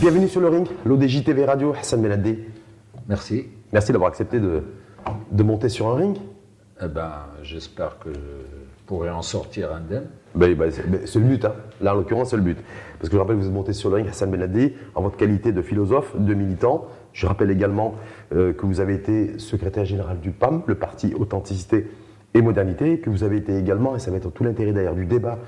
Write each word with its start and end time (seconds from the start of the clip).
Bienvenue 0.00 0.26
sur 0.26 0.40
le 0.40 0.48
ring, 0.48 0.66
l'ODJ 0.84 1.22
TV 1.22 1.44
Radio, 1.44 1.72
Hassan 1.78 2.02
Benadé. 2.02 2.48
Merci. 3.08 3.46
Merci 3.72 3.92
d'avoir 3.92 4.10
accepté 4.10 4.40
de, 4.40 4.62
de 5.30 5.42
monter 5.44 5.68
sur 5.68 5.86
un 5.86 5.94
ring. 5.94 6.16
Eh 6.82 6.88
ben, 6.88 7.12
j'espère 7.44 8.00
que 8.00 8.08
je 8.12 8.86
pourrai 8.86 9.10
en 9.10 9.22
sortir 9.22 9.72
indemne. 9.72 10.08
Ben, 10.34 10.54
ben, 10.56 10.72
c'est 10.72 10.90
ben, 10.90 11.00
c'est 11.04 11.20
le 11.20 11.26
but, 11.26 11.44
hein. 11.44 11.54
là 11.80 11.92
en 11.92 11.98
l'occurrence 11.98 12.30
c'est 12.30 12.36
le 12.36 12.42
but. 12.42 12.58
Parce 12.98 13.10
que 13.10 13.14
je 13.14 13.20
rappelle 13.20 13.36
que 13.36 13.42
vous 13.42 13.46
êtes 13.46 13.54
monté 13.54 13.72
sur 13.72 13.90
le 13.90 13.96
ring, 13.96 14.08
Hassan 14.08 14.28
Benadé, 14.28 14.74
en 14.96 15.02
votre 15.02 15.16
qualité 15.16 15.52
de 15.52 15.62
philosophe, 15.62 16.16
de 16.18 16.34
militant. 16.34 16.88
Je 17.12 17.26
rappelle 17.26 17.52
également 17.52 17.94
euh, 18.34 18.52
que 18.52 18.66
vous 18.66 18.80
avez 18.80 18.94
été 18.94 19.38
secrétaire 19.38 19.84
général 19.84 20.18
du 20.18 20.32
PAM, 20.32 20.62
le 20.66 20.74
parti 20.74 21.14
Authenticité 21.14 21.88
et 22.34 22.42
Modernité, 22.42 22.98
que 22.98 23.10
vous 23.10 23.24
avez 23.24 23.36
été 23.36 23.56
également, 23.58 23.94
et 23.94 23.98
ça 23.98 24.10
va 24.10 24.16
être 24.16 24.30
tout 24.30 24.44
l'intérêt 24.44 24.72
d'ailleurs 24.72 24.94
du 24.94 25.04
débat 25.06 25.38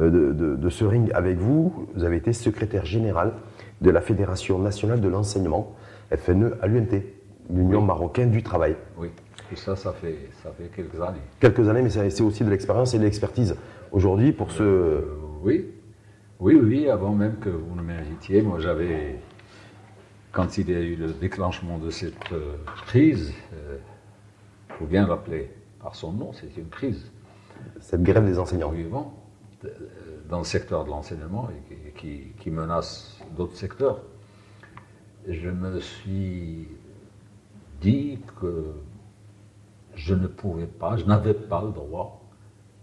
euh, 0.00 0.10
de, 0.10 0.32
de- 0.32 0.56
de 0.56 0.68
ce 0.70 0.84
ring 0.84 1.10
avec 1.14 1.38
vous, 1.38 1.88
vous 1.94 2.04
avez 2.04 2.16
été 2.16 2.32
secrétaire 2.32 2.84
général 2.86 3.32
de 3.80 3.90
la 3.90 4.00
Fédération 4.00 4.58
nationale 4.58 5.00
de 5.00 5.08
l'enseignement, 5.08 5.74
FNE 6.16 6.54
à 6.62 6.66
l'UNT, 6.66 7.02
l'Union 7.52 7.82
marocaine 7.82 8.30
du 8.30 8.42
travail. 8.42 8.76
Oui. 8.98 9.08
Tout 9.48 9.56
ça, 9.56 9.74
ça 9.74 9.92
fait, 9.92 10.16
ça 10.42 10.50
fait 10.56 10.70
quelques 10.74 11.00
années. 11.00 11.18
Quelques 11.40 11.68
années, 11.68 11.82
mais 11.82 11.90
c'est 11.90 12.22
aussi 12.22 12.44
de 12.44 12.50
l'expérience 12.50 12.94
et 12.94 12.98
de 12.98 13.04
l'expertise 13.04 13.56
aujourd'hui 13.90 14.32
pour 14.32 14.50
ce... 14.52 14.62
Euh, 14.62 15.00
oui. 15.42 15.66
Oui, 16.38 16.54
oui, 16.62 16.88
avant 16.88 17.12
même 17.12 17.34
que 17.40 17.50
vous 17.50 17.74
ne 17.76 17.82
m'invitiez, 17.82 18.40
moi 18.42 18.58
j'avais, 18.60 19.16
quand 20.32 20.56
il 20.56 20.70
y 20.70 20.74
a 20.74 20.80
eu 20.80 20.94
le 20.96 21.08
déclenchement 21.08 21.76
de 21.78 21.90
cette 21.90 22.32
euh, 22.32 22.54
crise, 22.86 23.34
il 23.52 24.74
faut 24.78 24.86
bien 24.86 25.06
l'appeler 25.06 25.50
par 25.82 25.94
son 25.94 26.12
nom, 26.12 26.32
c'est 26.32 26.56
une 26.56 26.68
crise 26.68 27.10
cette 27.80 28.02
grève 28.02 28.24
des 28.24 28.38
enseignants. 28.38 28.70
vivant 28.70 29.14
dans 30.30 30.38
le 30.38 30.44
secteur 30.44 30.84
de 30.84 30.90
l'enseignement 30.90 31.48
et 31.70 31.90
qui, 32.38 32.50
menace 32.50 33.18
d'autres 33.36 33.56
secteurs. 33.56 34.00
Je 35.28 35.50
me 35.50 35.80
suis 35.80 36.68
dit 37.82 38.18
que 38.40 38.72
je 39.94 40.14
ne 40.14 40.26
pouvais 40.26 40.66
pas, 40.66 40.96
je 40.96 41.04
n'avais 41.04 41.34
pas 41.34 41.62
le 41.62 41.72
droit 41.72 42.22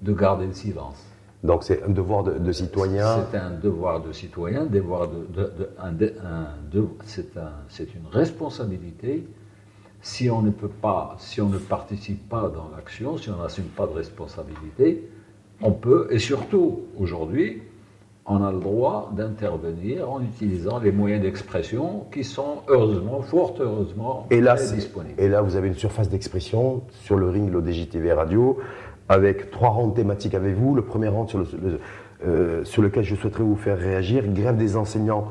de 0.02 0.14
garder 0.14 0.46
le 0.46 0.54
silence. 0.54 1.04
Donc 1.44 1.64
c'est 1.64 1.82
un 1.84 1.90
devoir 1.90 2.24
de, 2.24 2.34
de 2.38 2.52
citoyen. 2.52 3.26
C'est 3.32 3.38
un 3.38 3.52
devoir 3.52 4.02
de 4.02 4.12
citoyen, 4.12 4.66
devoir 4.66 5.08
de, 5.08 5.26
de- 5.34 5.54
de- 5.58 5.70
un 5.80 5.92
de- 5.92 6.14
un 6.24 6.48
de- 6.72 6.88
c'est 7.06 7.38
un- 7.38 7.54
c'est 7.70 7.94
une 7.96 8.06
responsabilité. 8.12 9.26
Si 10.02 10.30
on 10.30 10.42
ne 10.42 10.52
peut 10.52 10.68
pas, 10.70 11.16
si 11.20 11.42
on 11.42 11.50
ne 11.50 11.58
participe 11.58 12.30
pas 12.30 12.50
dans 12.54 12.70
l'action, 12.76 13.18
si 13.18 13.30
on 13.30 13.42
n'assume 13.42 13.66
pas 13.66 13.88
de 13.88 13.94
responsabilité, 13.94 15.08
on 15.62 15.72
peut, 15.72 16.08
et 16.12 16.20
surtout 16.20 16.82
aujourd'hui, 17.00 17.62
on 18.26 18.44
a 18.44 18.52
le 18.52 18.60
droit 18.60 19.12
d'intervenir 19.16 20.10
en 20.12 20.22
utilisant 20.22 20.80
les 20.80 20.92
moyens 20.92 21.22
d'expression 21.22 22.06
qui 22.12 22.24
sont 22.24 22.58
heureusement, 22.68 23.22
fort 23.22 23.56
heureusement, 23.60 24.28
Et 24.30 24.42
là, 24.42 24.56
disponibles. 24.56 25.20
et 25.20 25.30
là, 25.30 25.42
vous 25.42 25.56
avez 25.56 25.68
une 25.70 25.74
surface 25.76 26.10
d'expression 26.10 26.84
sur 26.92 27.16
le 27.18 27.30
ring 27.30 27.52
l'ODJ 27.52 27.90
TV 27.90 28.12
Radio, 28.14 28.60
avec 29.10 29.50
trois 29.50 29.70
rounds 29.70 29.96
thématiques 29.96 30.36
avec 30.36 30.56
vous. 30.56 30.76
Le 30.76 30.82
premier 30.84 31.08
round 31.08 31.30
sur, 31.30 31.40
le- 31.40 31.48
le- 31.64 31.80
euh, 32.28 32.64
sur 32.66 32.82
lequel 32.82 33.04
je 33.04 33.16
souhaiterais 33.16 33.44
vous 33.46 33.56
faire 33.56 33.78
réagir, 33.78 34.28
grève 34.28 34.58
des 34.58 34.76
enseignants, 34.76 35.30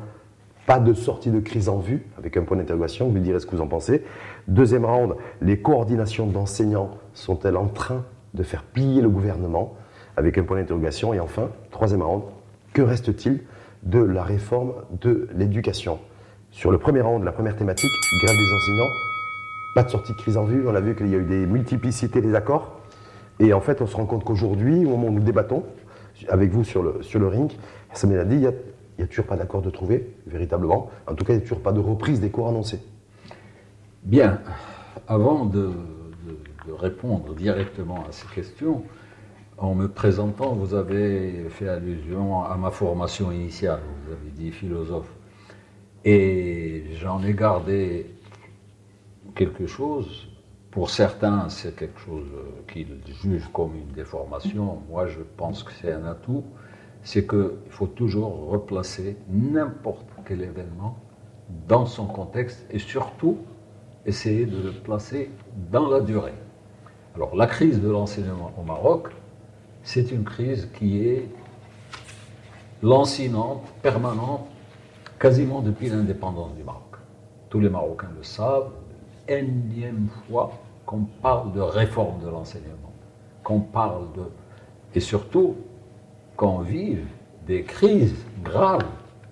pas 0.66 0.80
de 0.80 0.92
sortie 0.92 1.30
de 1.30 1.40
crise 1.40 1.68
en 1.68 1.78
vue, 1.78 2.04
avec 2.18 2.36
un 2.36 2.42
point 2.42 2.56
d'interrogation, 2.56 3.06
vous 3.06 3.12
me 3.12 3.20
direz 3.20 3.38
ce 3.38 3.46
que 3.46 3.54
vous 3.54 3.62
en 3.62 3.68
pensez. 3.68 4.02
Deuxième 4.48 4.84
round, 4.84 5.14
les 5.40 5.60
coordinations 5.60 6.26
d'enseignants 6.26 6.90
sont-elles 7.14 7.56
en 7.56 7.68
train 7.68 8.04
de 8.34 8.42
faire 8.42 8.64
plier 8.64 9.00
le 9.00 9.08
gouvernement, 9.08 9.74
avec 10.16 10.38
un 10.38 10.42
point 10.42 10.58
d'interrogation. 10.58 11.14
Et 11.14 11.20
enfin, 11.20 11.50
troisième 11.70 12.02
round, 12.02 12.22
que 12.72 12.82
reste-t-il 12.82 13.42
de 13.84 14.00
la 14.00 14.22
réforme 14.22 14.72
de 15.00 15.28
l'éducation? 15.34 15.98
Sur 16.50 16.70
le 16.70 16.78
premier 16.78 17.00
round, 17.00 17.22
la 17.24 17.32
première 17.32 17.56
thématique, 17.56 17.90
grève 18.22 18.36
des 18.36 18.52
enseignants, 18.52 18.90
pas 19.74 19.82
de 19.82 19.90
sortie 19.90 20.12
de 20.12 20.18
crise 20.18 20.36
en 20.36 20.44
vue. 20.44 20.66
On 20.66 20.74
a 20.74 20.80
vu 20.80 20.96
qu'il 20.96 21.08
y 21.08 21.14
a 21.14 21.18
eu 21.18 21.24
des 21.24 21.46
multiplicités 21.46 22.20
des 22.20 22.34
accords. 22.34 22.80
Et 23.38 23.52
en 23.52 23.60
fait, 23.60 23.82
on 23.82 23.86
se 23.86 23.94
rend 23.94 24.06
compte 24.06 24.24
qu'aujourd'hui, 24.24 24.84
au 24.84 24.90
moment 24.90 25.08
où 25.08 25.12
nous 25.12 25.20
débattons 25.20 25.64
avec 26.28 26.50
vous 26.50 26.64
sur 26.64 26.82
le, 26.82 27.02
sur 27.02 27.20
le 27.20 27.28
ring, 27.28 27.52
m'a 28.04 28.24
dit, 28.24 28.36
il 28.36 28.40
n'y 28.40 28.46
a, 28.46 28.52
il 28.96 29.02
y 29.02 29.04
a 29.04 29.06
toujours 29.06 29.26
pas 29.26 29.36
d'accord 29.36 29.62
de 29.62 29.70
trouver, 29.70 30.16
véritablement. 30.26 30.90
En 31.06 31.14
tout 31.14 31.24
cas, 31.24 31.34
il 31.34 31.36
n'y 31.36 31.42
a 31.42 31.46
toujours 31.46 31.62
pas 31.62 31.72
de 31.72 31.80
reprise 31.80 32.20
des 32.20 32.30
cours 32.30 32.48
annoncés. 32.48 32.80
Bien, 34.02 34.40
avant 35.06 35.44
de, 35.44 35.70
répondre 36.80 37.34
directement 37.34 38.04
à 38.08 38.12
ces 38.12 38.26
questions, 38.28 38.82
en 39.58 39.74
me 39.74 39.88
présentant, 39.88 40.54
vous 40.54 40.74
avez 40.74 41.48
fait 41.48 41.68
allusion 41.68 42.44
à 42.44 42.56
ma 42.56 42.70
formation 42.70 43.30
initiale, 43.30 43.80
vous 44.04 44.12
avez 44.12 44.30
dit 44.30 44.50
philosophe. 44.50 45.08
Et 46.04 46.84
j'en 47.00 47.22
ai 47.22 47.34
gardé 47.34 48.06
quelque 49.34 49.66
chose. 49.66 50.28
Pour 50.70 50.90
certains, 50.90 51.48
c'est 51.48 51.74
quelque 51.74 51.98
chose 52.00 52.26
qu'ils 52.70 53.00
jugent 53.22 53.50
comme 53.52 53.76
une 53.76 53.92
déformation. 53.94 54.82
Moi, 54.90 55.06
je 55.06 55.20
pense 55.36 55.62
que 55.62 55.72
c'est 55.72 55.92
un 55.92 56.04
atout. 56.04 56.44
C'est 57.02 57.26
qu'il 57.26 57.50
faut 57.70 57.86
toujours 57.86 58.48
replacer 58.48 59.16
n'importe 59.28 60.06
quel 60.26 60.42
événement 60.42 60.96
dans 61.68 61.86
son 61.86 62.06
contexte 62.06 62.66
et 62.70 62.78
surtout 62.78 63.38
essayer 64.04 64.46
de 64.46 64.60
le 64.60 64.72
placer 64.72 65.30
dans 65.70 65.88
la 65.88 66.00
durée. 66.00 66.34
Alors, 67.14 67.34
la 67.34 67.46
crise 67.46 67.80
de 67.80 67.88
l'enseignement 67.88 68.52
au 68.58 68.62
Maroc, 68.62 69.08
c'est 69.82 70.10
une 70.10 70.24
crise 70.24 70.68
qui 70.74 71.06
est 71.06 71.28
lancinante, 72.82 73.62
permanente, 73.82 74.46
quasiment 75.18 75.60
depuis 75.60 75.88
l'indépendance 75.88 76.54
du 76.54 76.62
Maroc. 76.62 76.82
Tous 77.48 77.60
les 77.60 77.68
Marocains 77.68 78.10
le 78.16 78.22
savent, 78.22 78.70
énième 79.28 80.08
fois 80.28 80.52
qu'on 80.84 81.04
parle 81.22 81.52
de 81.52 81.60
réforme 81.60 82.20
de 82.22 82.28
l'enseignement, 82.28 82.92
qu'on 83.42 83.60
parle 83.60 84.12
de... 84.14 84.22
Et 84.94 85.00
surtout, 85.00 85.56
qu'on 86.36 86.58
vive 86.60 87.04
des 87.46 87.62
crises 87.62 88.14
graves 88.44 88.82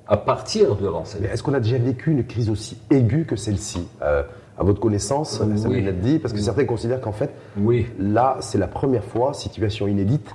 à 0.06 0.16
partir 0.16 0.76
de 0.76 0.86
l'enseignement. 0.86 1.30
est-ce 1.32 1.42
qu'on 1.42 1.54
a 1.54 1.60
déjà 1.60 1.78
vécu 1.78 2.10
une 2.10 2.24
crise 2.24 2.50
aussi 2.50 2.78
aiguë 2.90 3.24
que 3.24 3.36
celle-ci 3.36 3.88
euh, 4.02 4.22
À 4.58 4.62
votre 4.64 4.80
connaissance, 4.80 5.40
Oui. 5.44 5.58
ça 5.58 5.68
m'a 5.68 5.92
dit, 5.92 6.18
parce 6.18 6.32
que 6.32 6.38
Oui. 6.38 6.44
certains 6.44 6.64
considèrent 6.64 7.00
qu'en 7.00 7.12
fait, 7.12 7.30
Oui, 7.58 7.86
Là, 7.98 8.36
c'est 8.40 8.58
la 8.58 8.68
première 8.68 9.04
fois, 9.04 9.32
situation 9.34 9.86
inédite, 9.88 10.34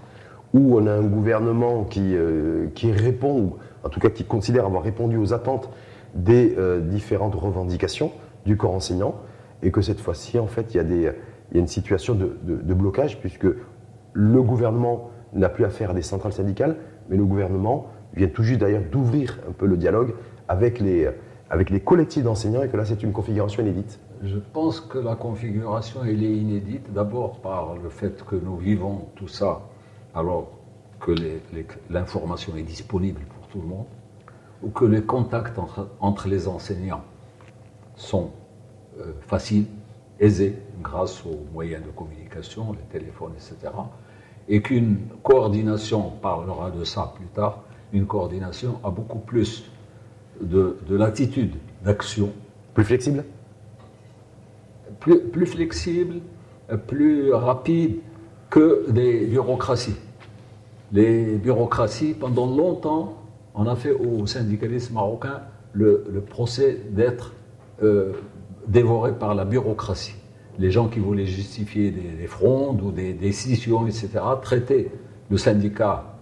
où 0.54 0.78
on 0.80 0.88
a 0.88 0.94
un 0.94 1.04
gouvernement 1.04 1.84
qui, 1.84 2.16
euh, 2.16 2.68
qui 2.74 2.92
répond, 2.92 3.40
ou 3.40 3.56
en 3.84 3.90
tout 3.90 4.00
cas 4.00 4.10
qui 4.10 4.24
considère 4.24 4.66
avoir 4.66 4.82
répondu 4.84 5.18
aux 5.18 5.34
attentes 5.34 5.70
des 6.16 6.56
euh, 6.58 6.80
différentes 6.82 7.36
revendications 7.36 8.12
du 8.46 8.58
corps 8.58 8.74
enseignant, 8.74 9.16
et 9.62 9.72
que 9.72 9.82
cette 9.82 10.00
fois-ci, 10.00 10.40
en 10.40 10.48
fait, 10.48 10.74
il 10.74 10.78
y 10.78 10.80
a, 10.80 10.84
des, 10.84 11.12
il 11.52 11.56
y 11.56 11.58
a 11.58 11.62
une 11.62 11.68
situation 11.68 12.16
de, 12.16 12.36
de- 12.44 12.56
de 12.56 12.74
blocage, 12.74 13.20
puisque 13.20 13.48
le 14.14 14.42
gouvernement 14.42 15.12
n'a 15.34 15.50
plus 15.50 15.66
affaire 15.66 15.92
à 15.92 15.94
des 15.94 16.02
centrales 16.02 16.34
syndicales, 16.34 16.78
mais 17.10 17.18
le 17.18 17.26
gouvernement 17.26 17.88
vient 18.14 18.28
tout 18.28 18.44
juste 18.44 18.60
d'ailleurs 18.60 18.84
d'ouvrir 18.92 19.40
un 19.48 19.52
peu 19.52 19.66
le 19.66 19.78
dialogue 19.78 20.14
avec 20.48 20.80
les, 20.80 21.10
avec 21.50 21.70
les 21.70 21.80
collectifs 21.80 22.24
d'enseignants, 22.24 22.64
et 22.64 22.70
que 22.70 22.78
là, 22.78 22.86
c'est 22.86 23.04
une 23.04 23.12
configuration 23.12 23.62
inédite. 23.62 24.00
Je 24.24 24.38
pense 24.38 24.82
que 24.82 24.98
la 24.98 25.16
configuration 25.16 26.02
elle 26.04 26.24
est 26.24 26.36
inédite, 26.36 26.92
d'abord 26.92 27.40
par 27.40 27.76
le 27.76 27.90
fait 27.90 28.24
que 28.26 28.36
nous 28.36 28.58
vivons 28.58 29.08
tout 29.16 29.28
ça 29.28 29.62
alors 30.14 30.50
que 31.00 31.12
l'information 31.90 32.56
est 32.58 32.64
disponible 32.64 33.22
pour 33.22 33.48
tout 33.48 33.62
le 33.62 33.68
monde, 33.68 33.86
ou 34.62 34.70
que 34.70 34.86
les 34.86 35.02
contacts 35.02 35.58
entre, 35.58 35.88
entre 36.02 36.28
les 36.28 36.48
enseignants 36.48 37.04
sont 37.96 38.32
euh, 39.00 39.14
faciles, 39.22 39.68
aisés, 40.20 40.58
grâce 40.82 41.26
aux 41.26 41.40
moyens 41.54 41.86
de 41.86 41.92
communication, 41.92 42.74
les 42.74 43.00
téléphones, 43.00 43.34
etc. 43.36 43.72
Et 44.50 44.62
qu'une 44.62 44.98
coordination, 45.24 46.08
on 46.08 46.18
parlera 46.18 46.72
de 46.72 46.84
ça 46.84 47.14
plus 47.16 47.28
tard, 47.28 47.60
une 47.94 48.08
coordination 48.08 48.80
a 48.84 48.90
beaucoup 48.90 49.20
plus 49.20 49.70
de, 50.42 50.78
de 50.88 50.96
latitude 50.96 51.56
d'action 51.84 52.32
Plus 52.74 52.84
flexible? 52.84 53.24
Plus, 55.00 55.20
plus 55.20 55.46
flexible, 55.46 56.16
plus 56.88 57.34
rapide 57.34 58.00
que 58.50 58.90
des 58.90 59.28
bureaucraties. 59.28 59.96
Les 60.92 61.36
bureaucraties, 61.38 62.14
pendant 62.14 62.48
longtemps, 62.48 63.18
on 63.54 63.68
a 63.68 63.76
fait 63.76 63.92
au 63.92 64.26
syndicalisme 64.26 64.96
marocain 64.96 65.42
le, 65.74 66.06
le 66.12 66.22
procès 66.22 66.82
d'être 66.90 67.34
euh, 67.84 68.14
dévoré 68.68 69.14
par 69.14 69.36
la 69.36 69.46
bureaucratie. 69.46 70.16
Les 70.60 70.70
gens 70.70 70.88
qui 70.88 71.00
voulaient 71.00 71.26
justifier 71.26 71.90
des, 71.90 72.02
des 72.02 72.28
frondes 72.28 72.82
ou 72.82 72.92
des 72.92 73.14
décisions, 73.14 73.88
etc., 73.88 74.10
traitaient 74.42 74.92
le 75.32 75.38
syndicat 75.38 76.20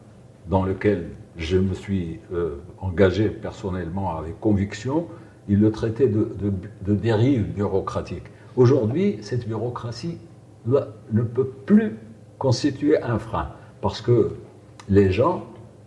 dans 0.50 0.64
lequel 0.64 1.10
je 1.38 1.58
me 1.58 1.74
suis 1.74 2.20
euh, 2.34 2.56
engagé 2.80 3.30
personnellement 3.30 4.18
avec 4.18 4.40
conviction, 4.40 5.06
ils 5.48 5.60
le 5.60 5.72
traitaient 5.72 6.10
de, 6.10 6.28
dérive 6.82 7.44
bureaucratique. 7.54 8.24
Aujourd'hui, 8.56 9.20
cette 9.22 9.48
bureaucratie 9.48 10.18
ne 10.66 11.22
peut 11.22 11.48
plus 11.66 11.98
constituait 12.38 13.02
un 13.02 13.20
frein. 13.20 13.50
Parce 13.82 14.02
que 14.02 14.32
les 14.90 15.12
gens 15.12 15.46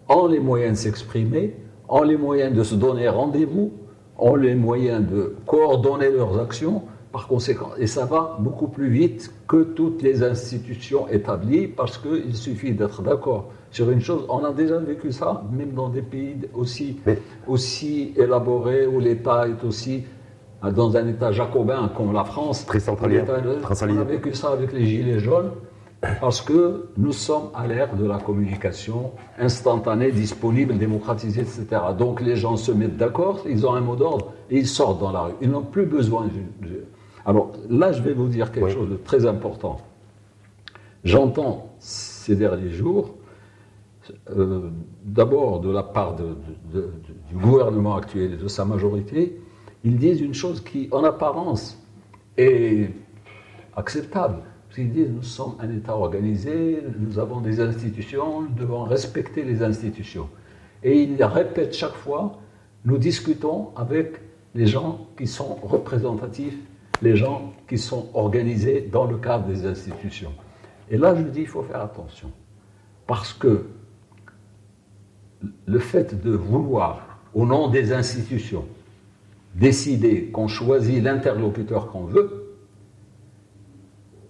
ont 0.08 0.26
les 0.28 0.40
moyens 0.40 0.78
de 0.78 0.84
s'exprimer, 0.84 1.56
ont 1.88 2.02
les 2.02 2.16
moyens 2.16 2.56
de 2.56 2.62
se 2.62 2.74
donner 2.74 3.08
rendez-vous, 3.08 3.72
ont 4.16 4.36
les 4.36 4.54
moyens 4.54 5.06
de 5.06 5.34
coordonner 5.46 6.10
leurs 6.10 6.40
actions, 6.40 6.82
par 7.12 7.26
conséquent, 7.26 7.70
et 7.76 7.86
ça 7.86 8.04
va 8.04 8.36
beaucoup 8.38 8.68
plus 8.68 8.88
vite 8.88 9.32
que 9.48 9.62
toutes 9.62 10.00
les 10.02 10.22
institutions 10.22 11.08
établies, 11.08 11.66
parce 11.66 11.98
qu'il 11.98 12.36
suffit 12.36 12.72
d'être 12.72 13.02
d'accord 13.02 13.50
sur 13.70 13.90
une 13.90 14.00
chose. 14.00 14.24
On 14.28 14.44
a 14.44 14.52
déjà 14.52 14.78
vécu 14.78 15.10
ça, 15.10 15.42
même 15.52 15.72
dans 15.72 15.88
des 15.88 16.02
pays 16.02 16.36
aussi, 16.54 16.98
aussi 17.46 18.14
élaborés, 18.16 18.86
où 18.86 19.00
l'État 19.00 19.48
est 19.48 19.64
aussi 19.64 20.04
dans 20.62 20.96
un 20.96 21.08
État 21.08 21.32
jacobin 21.32 21.90
comme 21.96 22.12
la 22.12 22.24
France. 22.24 22.66
Très 22.66 22.80
centralisé. 22.80 23.22
On 23.22 23.98
a 23.98 24.04
vécu 24.04 24.34
ça 24.34 24.50
avec 24.50 24.72
les 24.72 24.84
Gilets 24.84 25.18
jaunes. 25.18 25.50
Parce 26.20 26.40
que 26.40 26.88
nous 26.96 27.12
sommes 27.12 27.50
à 27.54 27.66
l'ère 27.66 27.94
de 27.94 28.06
la 28.06 28.18
communication 28.18 29.10
instantanée, 29.38 30.12
disponible, 30.12 30.78
démocratisée, 30.78 31.42
etc. 31.42 31.66
Donc 31.98 32.22
les 32.22 32.36
gens 32.36 32.56
se 32.56 32.72
mettent 32.72 32.96
d'accord, 32.96 33.40
ils 33.46 33.66
ont 33.66 33.74
un 33.74 33.82
mot 33.82 33.96
d'ordre 33.96 34.32
et 34.50 34.58
ils 34.58 34.66
sortent 34.66 34.98
dans 34.98 35.12
la 35.12 35.20
rue. 35.20 35.32
Ils 35.42 35.50
n'ont 35.50 35.62
plus 35.62 35.84
besoin 35.84 36.24
de... 36.62 36.86
Alors 37.26 37.52
là, 37.68 37.92
je 37.92 38.02
vais 38.02 38.12
vous 38.12 38.28
dire 38.28 38.52
quelque 38.52 38.70
chose 38.70 38.88
de 38.88 38.96
très 38.96 39.26
important. 39.26 39.80
J'entends 41.04 41.74
ces 41.78 42.36
derniers 42.36 42.70
jours, 42.70 43.14
euh, 44.36 44.70
d'abord 45.04 45.60
de 45.60 45.70
la 45.70 45.82
part 45.82 46.16
du 46.16 47.34
gouvernement 47.34 47.96
actuel 47.96 48.34
et 48.34 48.36
de 48.36 48.48
sa 48.48 48.64
majorité, 48.64 49.40
ils 49.84 49.96
disent 49.96 50.20
une 50.20 50.34
chose 50.34 50.60
qui, 50.60 50.88
en 50.90 51.04
apparence, 51.04 51.78
est 52.36 52.90
acceptable 53.76 54.42
ils 54.78 54.90
disent 54.92 55.10
nous 55.10 55.22
sommes 55.22 55.54
un 55.60 55.70
État 55.70 55.96
organisé, 55.96 56.82
nous 56.98 57.18
avons 57.18 57.40
des 57.40 57.60
institutions, 57.60 58.42
nous 58.42 58.54
devons 58.54 58.84
respecter 58.84 59.42
les 59.44 59.62
institutions. 59.62 60.28
Et 60.82 61.02
ils 61.02 61.22
répètent 61.22 61.74
chaque 61.74 61.94
fois 61.94 62.38
nous 62.86 62.96
discutons 62.96 63.68
avec 63.76 64.22
les 64.54 64.66
gens 64.66 65.06
qui 65.18 65.26
sont 65.26 65.54
représentatifs, 65.62 66.56
les 67.02 67.16
gens 67.16 67.52
qui 67.68 67.78
sont 67.78 68.08
organisés 68.14 68.88
dans 68.92 69.06
le 69.06 69.16
cadre 69.16 69.46
des 69.46 69.66
institutions. 69.66 70.32
Et 70.90 70.98
là, 70.98 71.14
je 71.14 71.22
dis 71.22 71.42
il 71.42 71.46
faut 71.46 71.62
faire 71.62 71.80
attention. 71.82 72.30
Parce 73.06 73.32
que 73.32 73.66
le 75.66 75.78
fait 75.78 76.20
de 76.20 76.30
vouloir, 76.30 77.20
au 77.34 77.46
nom 77.46 77.68
des 77.68 77.92
institutions, 77.92 78.64
décider 79.54 80.26
qu'on 80.26 80.48
choisit 80.48 81.02
l'interlocuteur 81.02 81.90
qu'on 81.90 82.04
veut, 82.04 82.56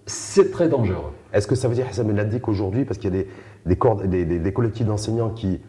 c'est 0.05 0.51
très 0.51 0.67
dangereux. 0.67 1.13
Est-ce 1.33 1.47
que 1.47 1.55
ça 1.55 1.67
veut 1.67 1.75
dire, 1.75 1.87
Hassan 1.87 2.11
Ben 2.11 2.39
qu'aujourd'hui, 2.39 2.85
parce 2.85 2.97
qu'il 2.97 3.13
y 3.13 3.19
a 3.19 3.23
des, 3.65 4.39
des, 4.39 4.53
collectifs 4.53 4.85
d'enseignants 4.85 5.29
qui 5.29 5.61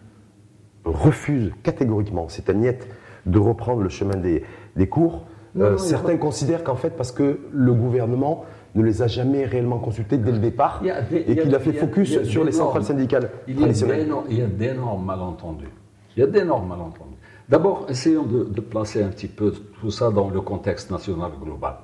refusent 0.84 1.52
catégoriquement, 1.62 2.28
c'est 2.28 2.50
à 2.50 2.54
niette, 2.54 2.88
de 3.26 3.38
reprendre 3.38 3.82
le 3.82 3.88
chemin 3.88 4.16
des, 4.16 4.88
cours, 4.88 5.26
euh, 5.58 5.76
certains 5.76 6.16
considèrent 6.16 6.64
qu'en 6.64 6.76
fait, 6.76 6.90
parce 6.90 7.12
que 7.12 7.40
le 7.52 7.72
gouvernement 7.74 8.44
ne 8.74 8.82
les 8.82 9.02
a 9.02 9.06
jamais 9.06 9.44
réellement 9.44 9.78
consultés 9.78 10.16
dès 10.16 10.32
le 10.32 10.38
départ 10.38 10.82
et 10.82 11.36
qu'il 11.36 11.54
a, 11.54 11.58
fait 11.58 11.74
focus 11.74 12.22
sur 12.22 12.44
les 12.44 12.52
centrales 12.52 12.84
syndicales 12.84 13.30
il 13.46 13.60
y 13.60 14.42
a 14.42 14.46
d'énormes 14.46 15.04
malentendus. 15.04 15.68
Il 16.16 16.20
y 16.20 16.22
a 16.22 16.26
d'énormes 16.26 16.68
malentendus. 16.68 17.16
D'abord, 17.48 17.86
essayons 17.90 18.24
de, 18.24 18.44
de 18.44 18.60
placer 18.62 19.02
un 19.02 19.08
petit 19.08 19.26
peu 19.26 19.52
tout 19.80 19.90
ça 19.90 20.10
dans 20.10 20.30
le 20.30 20.40
contexte 20.40 20.90
national 20.90 21.32
global. 21.42 21.76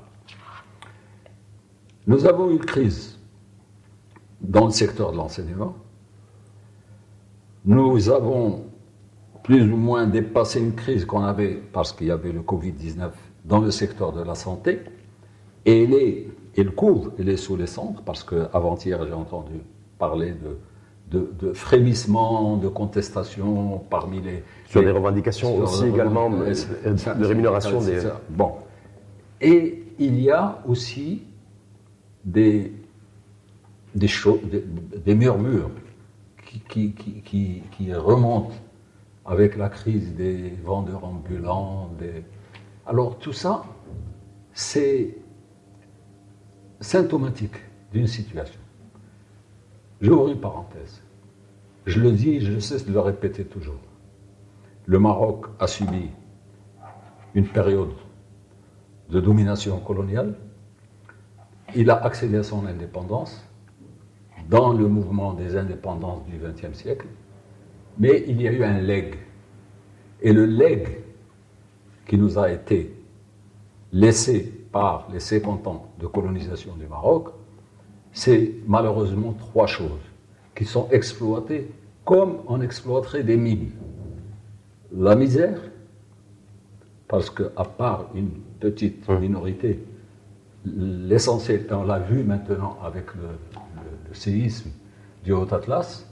Nous 2.06 2.25
avons 2.25 2.50
une 2.50 2.59
crise 2.59 3.19
dans 4.41 4.65
le 4.65 4.70
secteur 4.70 5.12
de 5.12 5.19
l'enseignement. 5.19 5.75
Nous 7.67 8.09
avons 8.09 8.65
plus 9.43 9.70
ou 9.70 9.76
moins 9.76 10.06
dépassé 10.06 10.61
une 10.61 10.75
crise 10.75 11.05
qu'on 11.05 11.23
avait 11.23 11.61
parce 11.73 11.93
qu'il 11.93 12.06
y 12.06 12.11
avait 12.11 12.32
le 12.32 12.41
Covid-19 12.41 13.11
dans 13.44 13.61
le 13.61 13.70
secteur 13.70 14.12
de 14.12 14.23
la 14.23 14.35
santé. 14.35 14.81
Et 15.64 15.85
elle, 15.85 15.94
est, 15.94 16.26
elle 16.56 16.70
couvre, 16.70 17.12
elle 17.19 17.29
est 17.29 17.37
sous 17.37 17.56
les 17.56 17.67
centres 17.67 18.02
parce 18.02 18.25
qu'avant-hier, 18.25 19.05
j'ai 19.06 19.12
entendu 19.12 19.61
parler 19.99 20.32
de, 20.32 20.58
de, 21.11 21.52
frémissements, 21.52 22.56
de 22.56 22.69
contestations 22.69 23.79
parmi 23.90 24.20
les. 24.20 24.43
Sur 24.67 24.82
des 24.82 24.90
revendications 24.90 25.56
aussi 25.58 25.87
également 25.87 26.31
de 26.31 27.25
rémunération 27.25 27.81
des. 27.81 28.02
Bon. 28.31 28.52
Et 29.41 29.84
il 29.99 30.20
y 30.20 30.31
a 30.31 30.62
aussi 30.67 31.23
des, 32.25 32.73
des, 33.94 34.08
des, 35.05 35.14
murmures 35.14 35.70
qui, 36.69 36.93
qui, 36.93 37.62
qui, 37.70 37.94
remontent 37.94 38.55
avec 39.25 39.56
la 39.56 39.69
crise 39.69 40.14
des 40.14 40.55
vendeurs 40.64 41.05
ambulants. 41.05 41.91
Des... 41.99 42.25
Alors 42.88 43.19
tout 43.19 43.32
ça, 43.32 43.64
c'est 44.52 45.17
symptomatique 46.81 47.55
d'une 47.93 48.08
situation. 48.08 48.61
J'ouvre 50.00 50.29
une 50.29 50.40
parenthèse. 50.40 51.00
Je 51.87 52.00
le 52.00 52.11
dis, 52.12 52.40
je 52.40 52.58
cesse 52.58 52.85
de 52.87 52.93
le 52.93 53.00
répéter 53.00 53.44
toujours. 53.44 53.81
Le 54.87 54.99
Maroc 54.99 55.46
a 55.61 55.67
subi 55.67 56.11
une 57.35 57.46
période 57.46 57.93
de 59.11 59.20
domination 59.20 59.79
coloniale 59.81 60.34
il 61.75 61.91
a 61.91 62.02
accédé 62.02 62.38
à 62.38 62.43
son 62.43 62.67
indépendance 62.67 63.44
dans 64.49 64.73
le 64.73 64.88
mouvement 64.88 65.34
des 65.34 65.56
indépendances 65.56 66.25
du 66.26 66.38
XXe 66.38 66.76
siècle, 66.76 67.06
mais 67.99 68.25
il 68.26 68.41
y 68.41 68.49
a 68.49 68.52
eu 68.52 68.64
un 68.64 68.81
leg. 68.81 69.17
Et 70.23 70.32
le 70.32 70.46
leg 70.46 70.98
qui 72.08 72.16
nous 72.19 72.38
a 72.38 72.50
été 72.50 72.93
laissé 73.93 74.52
par 74.72 75.08
les 75.12 75.20
50 75.20 75.66
ans 75.69 75.87
de 76.00 76.06
colonisation 76.08 76.75
du 76.75 76.87
Maroc, 76.87 77.28
c'est 78.12 78.55
malheureusement 78.66 79.34
trois 79.34 79.66
choses 79.66 80.00
qui 80.56 80.64
sont 80.64 80.88
exploitées 80.90 81.70
comme 82.05 82.38
on 82.49 82.60
exploiterait 82.62 83.22
des 83.22 83.37
mines. 83.37 83.70
La 84.93 85.14
misère, 85.14 85.60
parce 87.06 87.31
qu'à 87.31 87.64
part 87.64 88.06
une 88.14 88.31
petite 88.58 89.08
minorité 89.08 89.84
l'essentiel, 90.64 91.66
on 91.70 91.84
l'a 91.84 91.99
vu 91.99 92.25
maintenant 92.25 92.78
avec 92.82 93.14
le, 93.14 93.28
séisme 94.12 94.70
du 95.22 95.32
Haut 95.32 95.52
Atlas, 95.52 96.06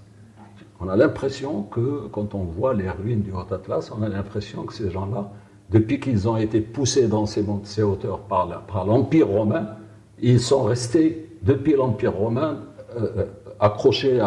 on 0.80 0.88
a 0.88 0.96
l'impression 0.96 1.62
que 1.62 2.08
quand 2.12 2.34
on 2.34 2.44
voit 2.44 2.74
les 2.74 2.90
ruines 2.90 3.22
du 3.22 3.32
Haut 3.32 3.52
Atlas, 3.52 3.90
on 3.90 4.02
a 4.02 4.08
l'impression 4.08 4.64
que 4.64 4.74
ces 4.74 4.90
gens-là, 4.90 5.32
depuis 5.70 5.98
qu'ils 5.98 6.28
ont 6.28 6.36
été 6.36 6.60
poussés 6.60 7.08
dans 7.08 7.26
ces, 7.26 7.44
ces 7.64 7.82
hauteurs 7.82 8.20
par 8.20 8.84
l'Empire 8.84 9.28
romain, 9.28 9.76
ils 10.20 10.40
sont 10.40 10.62
restés, 10.62 11.38
depuis 11.42 11.74
l'Empire 11.74 12.14
romain, 12.14 12.60
euh, 12.96 13.08
euh, 13.18 13.26
accrochés 13.58 14.20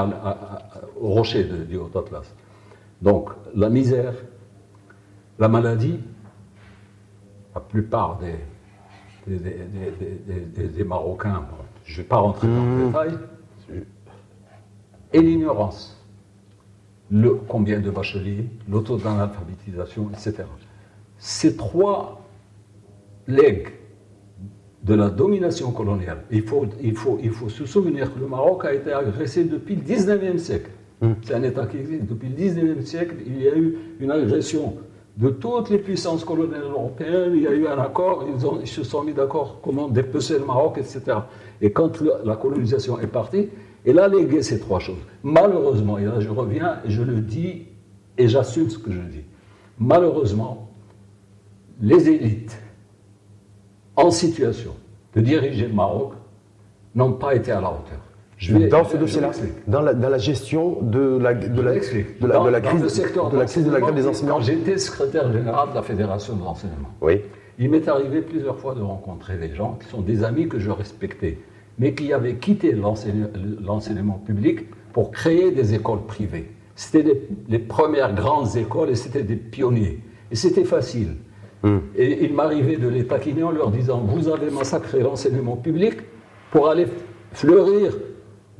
au 0.99 1.09
rocher 1.09 1.43
du 1.43 1.77
Haut 1.77 1.89
Atlas. 1.95 2.33
Donc 3.01 3.29
la 3.55 3.69
misère, 3.69 4.13
la 5.37 5.47
maladie, 5.47 5.99
la 7.55 7.61
plupart 7.61 8.19
des, 8.19 8.35
des, 9.27 10.83
Marocains, 10.83 11.45
je 11.85 11.93
ne 11.93 11.97
vais 11.97 12.07
pas 12.07 12.17
rentrer 12.17 12.47
dans 12.47 12.53
le 12.53 12.61
mmh. 12.61 12.87
détail, 12.87 13.17
et 15.13 15.21
l'ignorance. 15.21 15.95
Le, 17.11 17.33
combien 17.47 17.79
de 17.79 17.89
bacheliers, 17.89 18.47
l'auto 18.69 18.97
d'analphabétisation, 18.97 20.11
etc. 20.11 20.43
Ces 21.19 21.55
trois 21.55 22.25
legs 23.27 23.67
de 24.83 24.95
la 24.95 25.09
domination 25.09 25.71
coloniale, 25.71 26.23
il 26.31 26.43
faut, 26.43 26.65
il, 26.81 26.95
faut, 26.95 27.19
il 27.21 27.29
faut 27.29 27.49
se 27.49 27.65
souvenir 27.65 28.13
que 28.13 28.19
le 28.19 28.27
Maroc 28.27 28.65
a 28.65 28.73
été 28.73 28.91
agressé 28.91 29.43
depuis 29.43 29.75
le 29.75 29.81
19e 29.81 30.37
siècle. 30.37 30.71
Mmh. 31.01 31.11
C'est 31.21 31.35
un 31.35 31.43
État 31.43 31.67
qui 31.67 31.77
existe. 31.77 32.05
Depuis 32.05 32.29
le 32.29 32.35
19e 32.35 32.81
siècle, 32.81 33.15
il 33.25 33.41
y 33.41 33.47
a 33.47 33.55
eu 33.55 33.77
une 33.99 34.11
agression 34.11 34.77
de 35.17 35.29
toutes 35.29 35.69
les 35.69 35.79
puissances 35.79 36.23
coloniales 36.23 36.63
européennes, 36.63 37.33
il 37.35 37.41
y 37.41 37.47
a 37.47 37.51
eu 37.51 37.67
un 37.67 37.77
accord, 37.77 38.25
ils, 38.33 38.45
ont, 38.47 38.65
se 38.65 38.83
sont 38.83 39.03
mis 39.03 39.13
d'accord 39.13 39.59
comment 39.61 39.89
dépecer 39.89 40.39
le 40.39 40.45
Maroc, 40.45 40.77
etc. 40.77 41.01
Et 41.61 41.71
quand 41.71 42.01
la 42.23 42.37
colonisation 42.37 42.99
est 43.01 43.07
partie, 43.07 43.49
elle 43.85 43.99
a 43.99 44.07
légué 44.07 44.41
ces 44.41 44.59
trois 44.59 44.79
choses. 44.79 45.01
Malheureusement, 45.23 45.97
et 45.97 46.05
là 46.05 46.19
je 46.21 46.29
reviens 46.29 46.79
je 46.85 47.01
le 47.01 47.19
dis 47.19 47.67
et 48.17 48.29
j'assume 48.29 48.69
ce 48.69 48.77
que 48.77 48.91
je 48.91 49.01
dis, 49.01 49.25
malheureusement, 49.77 50.68
les 51.81 52.09
élites 52.09 52.57
en 53.95 54.11
situation 54.11 54.75
de 55.15 55.21
diriger 55.21 55.67
le 55.67 55.73
Maroc 55.73 56.13
n'ont 56.95 57.13
pas 57.13 57.35
été 57.35 57.51
à 57.51 57.61
la 57.61 57.69
hauteur 57.69 57.99
dans 58.71 58.85
ce 58.85 58.97
dossier-là, 58.97 59.31
dans 59.67 59.81
la, 59.81 60.17
gestion 60.17 60.77
de 60.81 61.17
la, 61.17 61.33
de 61.33 61.61
la, 61.61 61.77
crise, 61.79 62.05
de 62.21 62.27
la 62.27 62.61
crise 62.61 63.65
de 63.65 63.71
la 63.71 63.81
grève 63.81 63.95
des 63.95 64.07
enseignants. 64.07 64.39
J'étais 64.39 64.77
secrétaire 64.77 65.31
général 65.33 65.71
de 65.71 65.75
la 65.75 65.81
Fédération 65.81 66.35
de 66.35 66.43
l'enseignement. 66.43 66.89
Oui. 67.01 67.21
Il 67.57 67.69
m'est 67.69 67.85
arrivé 67.89 68.21
plusieurs 68.21 68.57
fois 68.57 68.75
de 68.75 68.81
rencontrer 68.81 69.37
des 69.37 69.53
gens 69.53 69.77
qui 69.81 69.89
sont 69.89 70.01
des 70.01 70.23
amis 70.23 70.47
que 70.47 70.59
je 70.59 70.71
respectais. 70.71 71.37
mais 71.77 71.93
qui 71.93 72.11
avait 72.13 72.35
quitté 72.35 72.73
l'enseignement 72.73 74.21
public 74.25 74.67
pour 74.93 75.11
créer 75.11 75.51
des 75.51 75.73
écoles 75.73 76.05
privées. 76.07 76.51
C'était 76.75 77.05
les, 77.47 77.59
premières 77.59 78.13
grandes 78.13 78.55
écoles 78.55 78.89
et 78.89 78.95
c'était 78.95 79.23
des 79.23 79.35
pionniers. 79.37 79.99
Et 80.31 80.35
c'était 80.35 80.65
facile. 80.65 81.15
Et 81.95 82.23
il 82.25 82.33
m'arrivait 82.33 82.77
de 82.77 82.87
les 82.87 83.05
taquiner 83.05 83.43
en 83.43 83.51
leur 83.51 83.69
disant 83.71 83.99
Vous 83.99 84.29
avez 84.29 84.49
massacré 84.49 85.01
l'enseignement 85.01 85.57
public 85.57 85.95
pour 86.51 86.69
aller 86.69 86.87
fleurir 87.33 87.93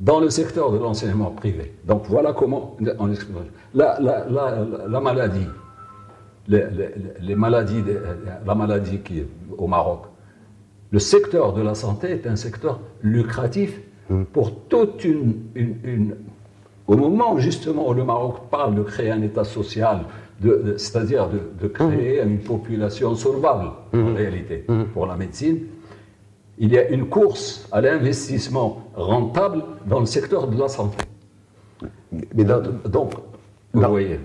dans 0.00 0.20
le 0.20 0.30
secteur 0.30 0.70
de 0.70 0.78
l'enseignement 0.78 1.30
privé. 1.30 1.74
Donc 1.84 2.04
voilà 2.08 2.32
comment 2.32 2.76
on 2.98 3.06
La, 3.74 3.98
la, 4.00 4.26
la, 4.28 4.66
la 4.88 5.00
maladie, 5.00 5.46
les, 6.48 7.34
maladies, 7.34 7.82
la 8.46 8.54
maladie 8.54 8.98
qui 8.98 9.20
est 9.20 9.28
au 9.56 9.66
Maroc, 9.66 10.02
le 10.90 10.98
secteur 10.98 11.52
de 11.52 11.62
la 11.62 11.74
santé 11.74 12.10
est 12.10 12.26
un 12.26 12.36
secteur 12.36 12.80
lucratif 13.02 13.80
pour 14.32 14.66
toute 14.68 15.04
une 15.04 16.16
au 16.90 16.96
moment 16.96 17.38
justement 17.38 17.88
où 17.88 17.94
le 17.94 18.02
Maroc 18.02 18.48
parle 18.50 18.74
de 18.74 18.82
créer 18.82 19.12
un 19.12 19.22
État 19.22 19.44
social, 19.44 20.00
c'est-à-dire 20.76 21.28
de, 21.28 21.68
créer 21.68 22.24
mmh. 22.24 22.28
une 22.28 22.38
population 22.38 23.14
solvable 23.14 23.70
en 23.92 23.96
mmh. 23.96 24.14
réalité 24.14 24.64
mmh. 24.68 24.84
pour 24.92 25.06
la 25.06 25.16
médecine, 25.16 25.66
il 26.58 26.72
y 26.72 26.78
a 26.78 26.88
une 26.88 27.06
course 27.06 27.68
à 27.72 27.80
l'investissement 27.80 28.90
rentable 28.94 29.62
dans 29.86 30.00
le 30.00 30.06
secteur 30.06 30.46
de 30.46 30.58
la 30.58 30.68
santé. 30.68 30.98
Mais 32.34 32.44
donc, 32.44 33.12
vous 33.72 33.80
voyez, 33.80 34.18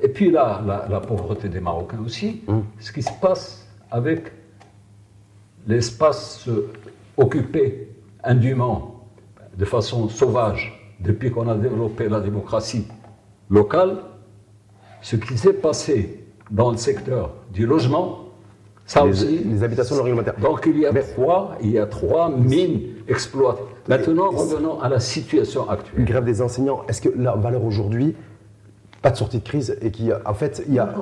et 0.00 0.08
puis 0.08 0.30
là, 0.30 0.86
la, 0.88 1.00
pauvreté 1.00 1.48
des 1.48 1.60
Marocains 1.60 2.00
aussi, 2.04 2.42
ce 2.78 2.92
qui 2.92 3.02
se 3.02 3.10
passe 3.20 3.66
avec 3.90 4.30
l'espace 5.66 6.48
occupé 7.16 7.88
indûment, 8.22 9.08
de 9.56 9.64
façon 9.64 10.08
sauvage, 10.08 10.80
depuis 11.00 11.30
qu'on 11.30 11.48
a 11.48 11.54
développé 11.56 12.08
la 12.08 12.20
démocratie 12.20 12.86
locale, 13.50 13.98
ce 15.04 15.16
qui 15.16 15.36
s'est 15.36 15.52
passé 15.52 16.24
dans 16.50 16.70
le 16.70 16.78
secteur 16.78 17.34
du 17.52 17.66
logement, 17.66 18.20
ça 18.86 19.04
aussi. 19.04 19.40
Les 19.44 19.62
habitations 19.62 19.96
non 19.96 20.02
réglementaires. 20.02 20.40
Donc 20.40 20.64
il 20.66 20.78
y 20.78 20.86
a 20.86 20.92
trois, 20.94 21.56
il 21.60 21.72
y 21.72 21.78
a 21.78 21.84
trois 21.84 22.30
mines 22.30 22.80
exploitées. 23.06 23.62
Maintenant, 23.86 24.30
revenons 24.30 24.80
à 24.80 24.88
la 24.88 25.00
situation 25.00 25.68
actuelle. 25.68 26.00
Une 26.00 26.06
grève 26.06 26.24
des 26.24 26.40
enseignants. 26.40 26.84
Est-ce 26.88 27.02
que 27.02 27.10
la 27.16 27.34
valeur 27.36 27.64
aujourd'hui, 27.64 28.16
pas 29.02 29.10
de 29.10 29.16
sortie 29.16 29.40
de 29.40 29.44
crise 29.44 29.76
et 29.82 29.90
qui, 29.90 30.10
en 30.10 30.34
fait, 30.34 30.64
il 30.68 30.74
y 30.74 30.78
a, 30.78 30.94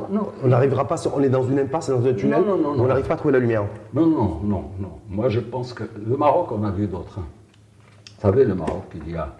on 0.42 0.48
n'arrivera 0.48 0.88
pas, 0.88 0.96
on 1.14 1.22
est 1.22 1.28
dans 1.28 1.44
une 1.44 1.60
impasse, 1.60 1.88
dans 1.88 2.04
un 2.04 2.12
tunnel, 2.12 2.42
on 2.48 2.86
n'arrive 2.86 3.06
pas 3.06 3.14
à 3.14 3.18
trouver 3.18 3.34
la 3.34 3.38
lumière. 3.38 3.66
Non, 3.94 4.06
non, 4.06 4.40
non, 4.42 4.64
non. 4.80 4.98
Moi, 5.08 5.28
je 5.28 5.38
pense 5.38 5.74
que 5.74 5.84
le 6.04 6.16
Maroc, 6.16 6.50
on 6.50 6.64
a 6.64 6.72
vu 6.72 6.88
d'autres. 6.88 7.20
Vous 7.20 8.20
savez, 8.20 8.44
le 8.44 8.56
Maroc, 8.56 8.82
il 9.06 9.12
y 9.12 9.16
a 9.16 9.32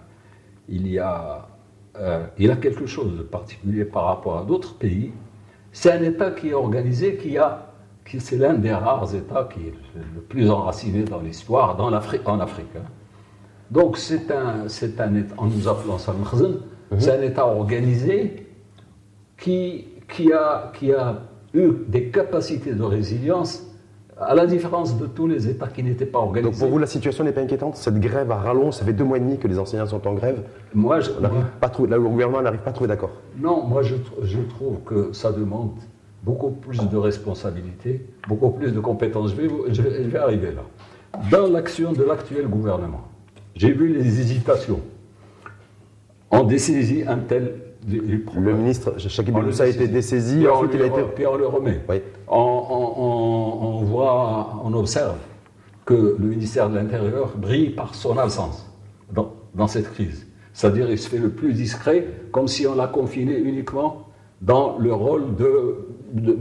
il 0.69 0.87
y 0.87 0.99
a, 0.99 1.45
euh, 1.99 2.25
il 2.37 2.49
a 2.51 2.55
quelque 2.55 2.85
chose 2.85 3.17
de 3.17 3.23
particulier 3.23 3.85
par 3.85 4.05
rapport 4.05 4.39
à 4.39 4.43
d'autres 4.43 4.75
pays. 4.75 5.11
C'est 5.71 5.91
un 5.91 6.01
État 6.03 6.31
qui 6.31 6.49
est 6.49 6.53
organisé, 6.53 7.17
qui 7.17 7.37
a, 7.37 7.73
qui, 8.05 8.19
c'est 8.19 8.37
l'un 8.37 8.53
des 8.53 8.73
rares 8.73 9.13
États 9.15 9.47
qui 9.51 9.67
est 9.67 9.73
le 9.95 10.21
plus 10.21 10.49
enraciné 10.49 11.03
dans 11.03 11.19
l'histoire, 11.19 11.75
dans 11.75 11.89
l'Afrique, 11.89 12.27
en 12.27 12.39
Afrique. 12.39 12.75
Hein. 12.75 12.85
Donc 13.71 13.97
c'est 13.97 14.31
un, 14.31 14.67
c'est 14.67 14.99
un 14.99 15.15
État, 15.15 15.35
en 15.37 15.47
nous 15.47 15.67
appelant 15.67 15.97
ça 15.97 16.13
mhm. 16.13 16.99
c'est 16.99 17.11
un 17.11 17.21
État 17.21 17.47
organisé 17.47 18.47
qui, 19.37 19.87
qui, 20.07 20.31
a, 20.31 20.71
qui 20.77 20.93
a 20.93 21.21
eu 21.53 21.71
des 21.87 22.09
capacités 22.09 22.73
de 22.73 22.83
résilience 22.83 23.63
à 24.27 24.35
la 24.35 24.45
différence 24.45 24.97
de 24.97 25.05
tous 25.05 25.27
les 25.27 25.47
États 25.47 25.67
qui 25.67 25.83
n'étaient 25.83 26.05
pas 26.05 26.19
organisés. 26.19 26.51
Donc 26.51 26.59
pour 26.59 26.69
vous, 26.69 26.79
la 26.79 26.87
situation 26.87 27.23
n'est 27.23 27.31
pas 27.31 27.41
inquiétante? 27.41 27.75
Cette 27.75 27.99
grève 27.99 28.31
à 28.31 28.35
rallonge, 28.35 28.75
ça 28.75 28.85
fait 28.85 28.93
deux 28.93 29.03
mois 29.03 29.17
et 29.17 29.19
demi 29.19 29.37
que 29.37 29.47
les 29.47 29.59
enseignants 29.59 29.87
sont 29.87 30.05
en 30.07 30.13
grève. 30.13 30.43
Moi, 30.73 30.99
je, 30.99 31.11
pas 31.11 31.71
le 31.79 31.99
gouvernement 31.99 32.41
n'arrive 32.41 32.61
pas 32.61 32.71
à 32.71 32.73
trouver 32.73 32.87
d'accord. 32.87 33.11
Non, 33.37 33.63
moi 33.63 33.81
je, 33.81 33.95
je, 34.21 34.39
trouve 34.39 34.79
que 34.85 35.13
ça 35.13 35.31
demande 35.31 35.71
beaucoup 36.23 36.51
plus 36.51 36.79
de 36.89 36.97
responsabilité, 36.97 38.05
beaucoup 38.27 38.51
plus 38.51 38.71
de 38.71 38.79
compétences. 38.79 39.31
Je 39.31 39.35
vais, 39.35 39.49
je 39.73 39.81
vais 39.81 40.19
arriver 40.19 40.51
là. 40.51 40.63
Dans 41.29 41.47
l'action 41.47 41.93
de 41.93 42.03
l'actuel 42.03 42.47
gouvernement, 42.47 43.01
j'ai 43.55 43.71
vu 43.71 43.87
les 43.87 44.19
hésitations. 44.19 44.81
On 46.31 46.43
dessaisit 46.43 47.03
un 47.07 47.17
tel 47.17 47.53
le 47.87 48.53
ministre 48.53 48.97
Chakib 48.97 49.35
Moussa 49.35 49.63
a 49.63 49.67
été 49.67 49.87
dessaisi, 49.87 50.37
puis 50.37 50.47
ensuite 50.47 50.71
il 50.73 50.81
a 50.81 50.85
été. 50.87 51.01
Puis 51.15 51.27
on 51.27 51.35
le 51.35 51.47
remet. 51.47 51.81
On, 52.27 53.81
voit, 53.83 54.61
on 54.63 54.73
observe 54.73 55.17
que 55.85 56.15
le 56.17 56.27
ministère 56.27 56.69
de 56.69 56.75
l'Intérieur 56.75 57.33
brille 57.35 57.69
par 57.71 57.93
son 57.95 58.17
absence 58.17 58.65
dans, 59.11 59.33
dans 59.53 59.67
cette 59.67 59.91
crise. 59.91 60.25
C'est-à-dire 60.53 60.89
il 60.89 60.97
se 60.97 61.09
fait 61.09 61.17
le 61.17 61.29
plus 61.29 61.53
discret, 61.53 62.07
comme 62.31 62.47
si 62.47 62.65
on 62.67 62.75
l'a 62.75 62.87
confiné 62.87 63.37
uniquement 63.37 64.07
dans 64.41 64.77
le 64.77 64.93
rôle 64.93 65.35
de, 65.35 65.87
de, 66.13 66.37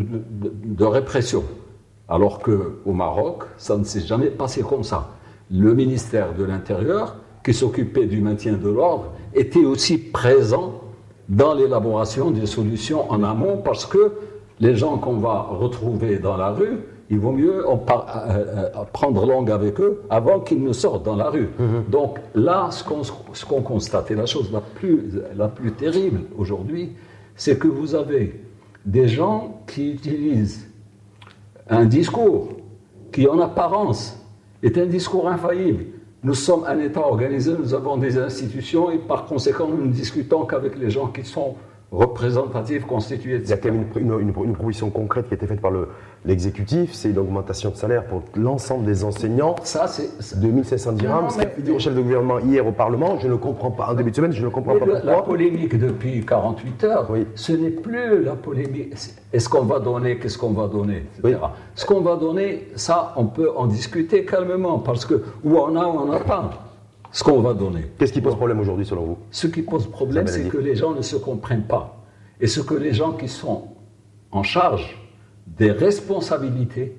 de 0.65 0.85
répression. 0.85 1.45
Alors 2.09 2.41
qu'au 2.41 2.93
Maroc, 2.93 3.45
ça 3.57 3.77
ne 3.79 3.85
s'est 3.85 4.01
jamais 4.01 4.29
passé 4.29 4.63
comme 4.63 4.83
ça. 4.83 5.09
Le 5.51 5.75
ministère 5.75 6.35
de 6.35 6.45
l'Intérieur, 6.45 7.17
qui 7.45 7.55
s'occupait 7.55 8.07
du 8.07 8.21
maintien 8.21 8.53
de 8.55 8.69
l'ordre, 8.69 9.13
était 9.35 9.65
aussi 9.65 9.99
présent 9.99 10.82
dans 11.33 11.55
l'élaboration 11.55 12.31
des 12.31 12.47
solutions 12.47 13.11
en 13.11 13.23
amont 13.25 13.57
parce 13.57 13.87
que 13.87 14.13
les 14.61 14.77
gens 14.77 14.99
qu'on 14.99 15.17
va 15.17 15.41
retrouver 15.51 16.19
dans 16.19 16.37
la 16.37 16.51
rue, 16.51 16.81
il 17.09 17.19
vaut 17.19 17.33
mieux 17.33 17.67
euh, 17.67 17.75
euh, 17.75 18.69
prendre 18.93 19.27
langue 19.27 19.51
avec 19.51 19.81
eux 19.81 20.03
avant 20.11 20.41
qu'ils 20.41 20.63
ne 20.63 20.73
sortent 20.73 21.05
dans 21.05 21.17
la 21.17 21.31
rue. 21.31 21.49
Mm-hmm. 21.59 21.91
Donc 21.91 22.19
là, 22.35 22.69
ce 22.71 23.45
qu'on 23.45 23.63
constate, 23.63 24.11
et 24.11 24.15
la 24.15 24.27
chose 24.27 24.53
la 24.53 24.61
plus, 24.61 25.23
la 25.35 25.49
plus 25.49 25.73
terrible 25.73 26.21
aujourd'hui, 26.37 26.93
c'est 27.35 27.59
que 27.59 27.67
vous 27.67 27.95
avez 27.95 28.41
des 28.85 29.09
gens 29.09 29.63
qui 29.67 29.93
utilisent 29.93 30.69
un 31.69 31.87
discours 31.87 32.49
qui, 33.11 33.27
en 33.27 33.39
apparence, 33.41 34.19
est 34.63 34.77
un 34.77 34.87
discours 34.87 35.29
infaillible, 35.29 35.85
nous 36.25 36.35
sommes 36.35 36.65
un 36.65 36.79
État 36.79 37.01
organisé, 37.01 37.53
nous 37.59 37.75
avons 37.75 37.97
des 37.97 38.17
institutions 38.19 38.91
et 38.91 38.99
par 38.99 39.27
conséquent, 39.27 39.67
nous 39.69 39.87
ne 39.87 39.93
discutons 39.93 40.47
qu'avec 40.47 40.79
les 40.79 40.91
gens 40.91 41.09
qui 41.09 41.25
sont 41.25 41.57
représentatifs, 41.93 42.87
constitués, 42.87 43.37
etc. 43.37 43.47
Il 43.47 43.51
y 43.51 43.53
a 43.53 43.57
quand 43.59 44.01
même 44.01 44.21
une, 44.21 44.55
proposition 44.55 44.91
concrète 44.91 45.29
qui 45.29 45.35
a 45.35 45.37
été 45.37 45.47
faite 45.47 45.61
par 45.61 45.73
l'exécutif, 46.25 46.93
c'est 46.95 47.13
l'augmentation 47.13 47.71
de 47.71 47.77
salaire 47.77 48.05
pour 48.07 48.23
l'ensemble 48.35 48.87
des 48.87 49.05
enseignants. 49.05 49.57
Ça, 49.63 49.87
c'est. 49.87 50.41
2700 50.41 50.93
dirhams. 50.93 51.31
Ce 51.31 51.39
qu'a 51.39 51.45
dit 51.45 51.73
le 51.73 51.79
chef 51.79 51.95
de 51.95 52.01
gouvernement 52.01 52.39
hier 52.39 52.67
au 52.67 52.73
Parlement, 52.73 53.19
je 53.21 53.29
ne 53.29 53.35
comprends 53.37 53.71
pas. 53.71 53.91
En 53.91 53.95
début 53.95 54.11
de 54.11 54.17
semaine, 54.17 54.33
je 54.33 54.43
ne 54.43 54.49
comprends 54.49 54.73
pas 54.73 54.87
pourquoi. 54.87 55.01
La 55.05 55.23
polémique 55.23 55.79
depuis 55.79 56.25
48 56.25 56.85
heures, 56.85 57.09
ce 57.35 57.53
n'est 57.53 57.71
plus 57.71 58.23
la 58.25 58.35
polémique. 58.35 58.95
Est-ce 59.33 59.49
qu'on 59.49 59.65
va 59.65 59.79
donner, 59.79 60.19
qu'est-ce 60.19 60.39
qu'on 60.39 60.53
va 60.53 60.69
donner, 60.69 61.05
etc. 61.19 61.39
Ce 61.75 61.85
qu'on 61.85 62.01
va 62.01 62.17
donner, 62.17 62.69
ça, 62.75 63.13
on 63.17 63.27
peut 63.27 63.51
en 63.55 63.67
discuter 63.67 64.25
calmement, 64.25 64.79
parce 64.79 65.05
que 65.05 65.23
où 65.45 65.57
on 65.59 65.77
a, 65.77 65.87
ou 65.87 65.99
on 65.99 66.07
n'a 66.07 66.21
pas 66.21 66.72
ce 67.13 67.23
qu'on 67.23 67.41
va 67.41 67.55
donner. 67.55 67.83
Qu'est-ce 67.99 68.13
qui 68.13 68.21
pose 68.21 68.35
problème 68.37 68.59
aujourd'hui 68.59 68.87
selon 68.87 69.05
vous? 69.05 69.19
Ce 69.31 69.47
qui 69.47 69.63
pose 69.63 69.87
problème, 69.87 70.27
c'est 70.27 70.49
que 70.49 70.59
les 70.59 70.75
gens 70.75 70.95
ne 70.95 71.03
se 71.03 71.17
comprennent 71.17 71.67
pas. 71.67 72.03
Et 72.41 72.47
ce 72.47 72.61
que 72.61 72.75
les 72.75 72.93
gens 72.93 73.13
qui 73.13 73.29
sont 73.29 73.69
en 74.33 74.43
charge 74.43 74.99
des 75.47 75.71
responsabilités 75.71 76.97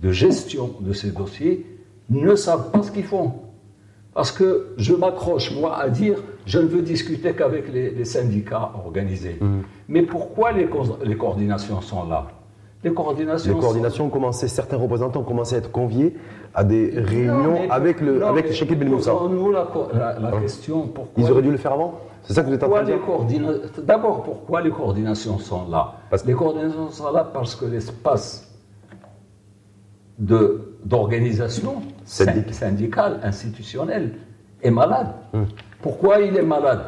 de 0.00 0.10
gestion 0.10 0.74
de 0.80 0.92
ces 0.92 1.10
dossiers 1.10 1.66
ne 2.08 2.34
savent 2.34 2.70
pas 2.70 2.82
ce 2.82 2.90
qu'ils 2.90 3.04
font. 3.04 3.34
Parce 4.14 4.32
que 4.32 4.74
je 4.76 4.94
m'accroche, 4.94 5.54
moi, 5.54 5.78
à 5.78 5.88
dire, 5.88 6.16
je 6.46 6.58
ne 6.58 6.66
veux 6.66 6.82
discuter 6.82 7.32
qu'avec 7.34 7.72
les, 7.72 8.04
syndicats 8.04 8.72
organisés. 8.74 9.36
Mmh. 9.40 9.60
Mais 9.88 10.02
pourquoi 10.02 10.52
les, 10.52 10.68
les 11.04 11.16
coordinations 11.16 11.80
sont 11.80 12.08
là? 12.08 12.26
Les 12.82 12.92
coordinations. 12.94 13.54
Les 13.54 13.60
coordinations 13.60 14.06
ont 14.06 14.10
commencé, 14.10 14.48
certains 14.48 14.78
représentants 14.78 15.20
ont 15.20 15.24
commencé 15.24 15.54
à 15.54 15.58
être 15.58 15.70
conviés 15.70 16.16
à 16.54 16.64
des 16.64 16.90
réunions 16.94 17.70
avec 17.70 18.00
le, 18.00 18.24
avec 18.24 18.46
Ben 18.78 18.88
Moussa. 18.88 19.12
Nous, 19.30 19.52
la, 19.52 19.68
la, 20.18 20.40
question, 20.40 20.88
pourquoi. 20.88 21.22
Ils 21.22 21.30
auraient 21.30 21.42
dû 21.42 21.50
le 21.50 21.58
faire 21.58 21.72
avant 21.72 22.00
C'est 22.22 22.32
ça 22.32 22.42
que 22.42 22.48
vous 22.48 22.54
êtes 22.54 22.62
en 22.64 22.70
train 22.70 22.82
de 22.82 23.26
dire 23.26 23.44
D'abord, 23.82 24.22
pourquoi 24.22 24.62
les 24.62 24.70
coordinations 24.70 25.38
sont 25.38 25.68
là 25.68 25.94
parce... 26.10 26.24
Les 26.24 26.32
coordinations 26.32 26.90
sont 26.90 27.12
là 27.12 27.24
parce 27.24 27.54
que 27.54 27.66
l'espace 27.66 28.46
d'organisation 30.18 31.82
syndicale, 32.04 33.20
institutionnelle, 33.22 34.14
est 34.62 34.70
malade. 34.70 35.08
Hum. 35.32 35.46
Pourquoi 35.80 36.20
il 36.20 36.36
est 36.36 36.42
malade? 36.42 36.80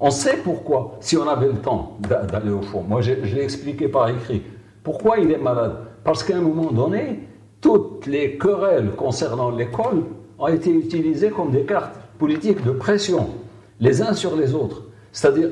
On 0.00 0.10
sait 0.10 0.38
pourquoi, 0.38 0.96
si 1.00 1.16
on 1.16 1.28
avait 1.28 1.48
le 1.48 1.58
temps 1.58 1.98
d'aller 2.00 2.50
au 2.50 2.62
fond. 2.62 2.84
Moi, 2.86 3.00
je 3.00 3.12
l'ai 3.12 3.42
expliqué 3.42 3.88
par 3.88 4.08
écrit. 4.08 4.42
Pourquoi 4.88 5.18
il 5.18 5.30
est 5.30 5.36
malade? 5.36 5.74
Parce 6.02 6.24
qu'à 6.24 6.38
un 6.38 6.40
moment 6.40 6.72
donné, 6.72 7.20
toutes 7.60 8.06
les 8.06 8.38
querelles 8.38 8.92
concernant 8.96 9.50
l'école 9.50 10.04
ont 10.38 10.46
été 10.46 10.70
utilisées 10.70 11.28
comme 11.28 11.50
des 11.50 11.64
cartes 11.64 11.94
politiques 12.18 12.64
de 12.64 12.70
pression, 12.70 13.28
les 13.80 14.00
uns 14.00 14.14
sur 14.14 14.34
les 14.34 14.54
autres. 14.54 14.84
C'est-à-dire. 15.12 15.50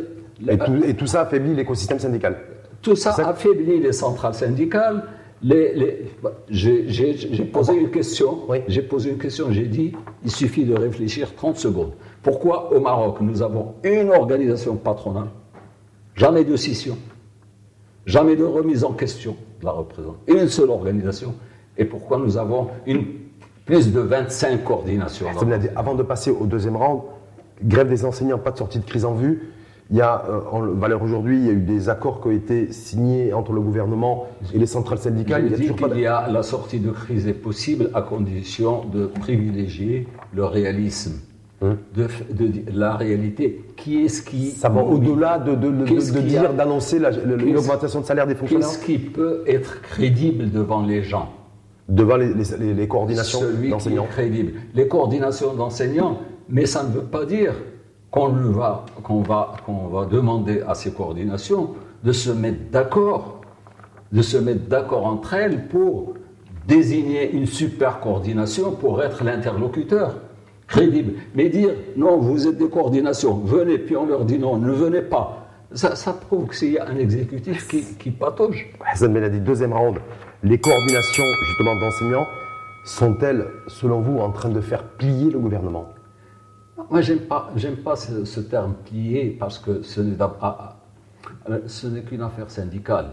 Et, 0.48 0.94
tout, 0.94 1.06
ça 1.06 1.20
affaiblit 1.20 1.54
l'écosystème 1.54 1.98
syndical 1.98 2.34
Tout 2.80 2.96
ça, 2.96 3.10
affaiblit 3.28 3.78
les 3.78 3.92
centrales 3.92 4.32
syndicales, 4.32 5.04
j'ai 6.48 7.44
posé 7.52 7.74
une 7.74 7.90
question. 7.90 8.38
J'ai 8.68 8.80
posé 8.80 9.10
une 9.10 9.18
question. 9.18 9.48
J'ai 9.50 9.66
dit, 9.66 9.92
il 10.24 10.30
suffit 10.30 10.64
de 10.64 10.72
réfléchir 10.72 11.34
30 11.34 11.58
secondes. 11.58 11.92
Pourquoi 12.22 12.72
au 12.72 12.80
Maroc 12.80 13.18
nous 13.20 13.42
avons 13.42 13.74
une 13.84 14.12
organisation 14.12 14.76
patronale, 14.76 15.28
jamais 16.14 16.44
de 16.44 16.56
scission, 16.56 16.96
jamais 18.06 18.36
de 18.36 18.44
remise 18.44 18.84
en 18.84 18.92
question 18.92 19.36
de 19.60 19.66
la 19.66 19.72
représentation, 19.72 20.20
une 20.26 20.48
seule 20.48 20.70
organisation, 20.70 21.34
et 21.76 21.84
pourquoi 21.84 22.18
nous 22.18 22.38
avons 22.38 22.68
une, 22.86 23.04
plus 23.66 23.92
de 23.92 24.00
25 24.00 24.64
coordinations 24.64 25.26
Avant 25.74 25.94
de 25.94 26.02
passer 26.02 26.30
au 26.30 26.46
deuxième 26.46 26.76
round, 26.76 27.02
grève 27.62 27.88
des 27.88 28.04
enseignants, 28.04 28.38
pas 28.38 28.52
de 28.52 28.58
sortie 28.58 28.78
de 28.78 28.84
crise 28.84 29.04
en 29.04 29.14
vue. 29.14 29.50
Il 29.90 29.96
y 29.96 30.00
a, 30.00 30.24
euh, 30.28 30.40
en 30.50 30.62
valeur 30.72 31.00
aujourd'hui, 31.02 31.38
il 31.38 31.46
y 31.46 31.48
a 31.48 31.52
eu 31.52 31.60
des 31.60 31.88
accords 31.88 32.20
qui 32.20 32.28
ont 32.28 32.32
été 32.32 32.72
signés 32.72 33.32
entre 33.32 33.52
le 33.52 33.60
gouvernement 33.60 34.26
et 34.52 34.58
les 34.58 34.66
centrales 34.66 34.98
syndicales. 34.98 35.44
il 35.46 35.52
y 35.52 35.68
a 35.68 35.72
qu'il 35.72 36.00
y 36.00 36.06
a 36.06 36.28
la 36.28 36.42
sortie 36.42 36.80
de 36.80 36.90
crise 36.90 37.28
est 37.28 37.32
possible 37.32 37.90
à 37.94 38.02
condition 38.02 38.84
de 38.84 39.06
privilégier 39.06 40.08
le 40.34 40.44
réalisme. 40.44 41.20
Hein 41.62 41.76
de, 41.94 42.06
la 42.70 42.96
réalité. 42.96 43.64
Qui 43.76 44.04
est-ce 44.04 44.22
qui. 44.22 44.50
Ça 44.50 44.68
va 44.68 44.82
au-delà 44.82 45.38
de, 45.38 45.54
de, 45.54 46.20
dire, 46.20 46.52
d'annoncer 46.52 46.98
l'augmentation 46.98 48.00
de 48.00 48.04
salaire 48.04 48.26
des 48.26 48.34
fonctionnaires 48.34 48.68
Qu'est-ce 48.68 48.84
qui 48.84 48.98
peut 48.98 49.42
être 49.46 49.80
crédible 49.80 50.50
devant 50.50 50.82
les 50.82 51.02
gens 51.02 51.32
Devant 51.88 52.16
les, 52.16 52.32
les 52.74 52.88
coordinations 52.88 53.40
d'enseignants 53.70 54.06
crédible. 54.10 54.52
Les 54.74 54.86
coordinations 54.86 55.54
d'enseignants, 55.54 56.18
mais 56.48 56.66
ça 56.66 56.82
ne 56.82 56.90
veut 56.90 57.04
pas 57.04 57.24
dire 57.24 57.54
qu'on 58.10 58.28
va, 58.28 58.84
qu'on 59.02 59.22
va, 59.22 59.56
qu'on 59.64 59.86
va 59.88 60.04
demander 60.04 60.62
à 60.66 60.74
ces 60.74 60.92
coordinations 60.92 61.70
de 62.04 62.12
se 62.12 62.30
mettre 62.30 62.70
d'accord, 62.70 63.40
de 64.12 64.20
se 64.20 64.36
mettre 64.36 64.68
d'accord 64.68 65.06
entre 65.06 65.34
elles 65.34 65.68
pour 65.68 66.14
désigner 66.66 67.30
une 67.30 67.46
super 67.46 68.00
coordination 68.00 68.72
pour 68.72 69.02
être 69.02 69.24
l'interlocuteur 69.24 70.16
crédible. 70.66 71.14
Mais 71.34 71.48
dire 71.48 71.70
non, 71.96 72.18
vous 72.18 72.46
êtes 72.46 72.58
des 72.58 72.68
coordinations, 72.68 73.38
venez, 73.38 73.78
puis 73.78 73.96
on 73.96 74.06
leur 74.06 74.24
dit 74.24 74.38
non, 74.38 74.56
ne 74.56 74.72
venez 74.72 75.02
pas. 75.02 75.46
Ça, 75.72 75.96
ça 75.96 76.12
prouve 76.12 76.48
qu'il 76.48 76.72
y 76.72 76.78
a 76.78 76.88
un 76.88 76.96
exécutif 76.96 77.66
qui, 77.68 77.82
qui 77.96 78.10
patauge. 78.10 78.72
Hassan 78.84 79.28
dit 79.30 79.40
deuxième 79.40 79.72
round. 79.72 79.98
Les 80.42 80.58
coordinations, 80.58 81.24
justement, 81.48 81.74
d'enseignants 81.76 82.26
sont-elles, 82.84 83.46
selon 83.66 84.00
vous, 84.00 84.18
en 84.18 84.30
train 84.30 84.48
de 84.48 84.60
faire 84.60 84.84
plier 84.84 85.30
le 85.30 85.38
gouvernement? 85.38 85.88
Moi, 86.90 87.00
j'aime 87.00 87.20
pas, 87.20 87.50
j'aime 87.56 87.76
pas 87.76 87.96
ce, 87.96 88.40
terme 88.40 88.74
plier 88.84 89.36
parce 89.38 89.58
que 89.58 89.82
ce 89.82 90.00
n'est, 90.00 90.16
ah, 90.20 90.36
ah, 90.40 90.76
ce 91.66 91.88
n'est 91.88 92.02
qu'une 92.02 92.22
affaire 92.22 92.50
syndicale. 92.50 93.10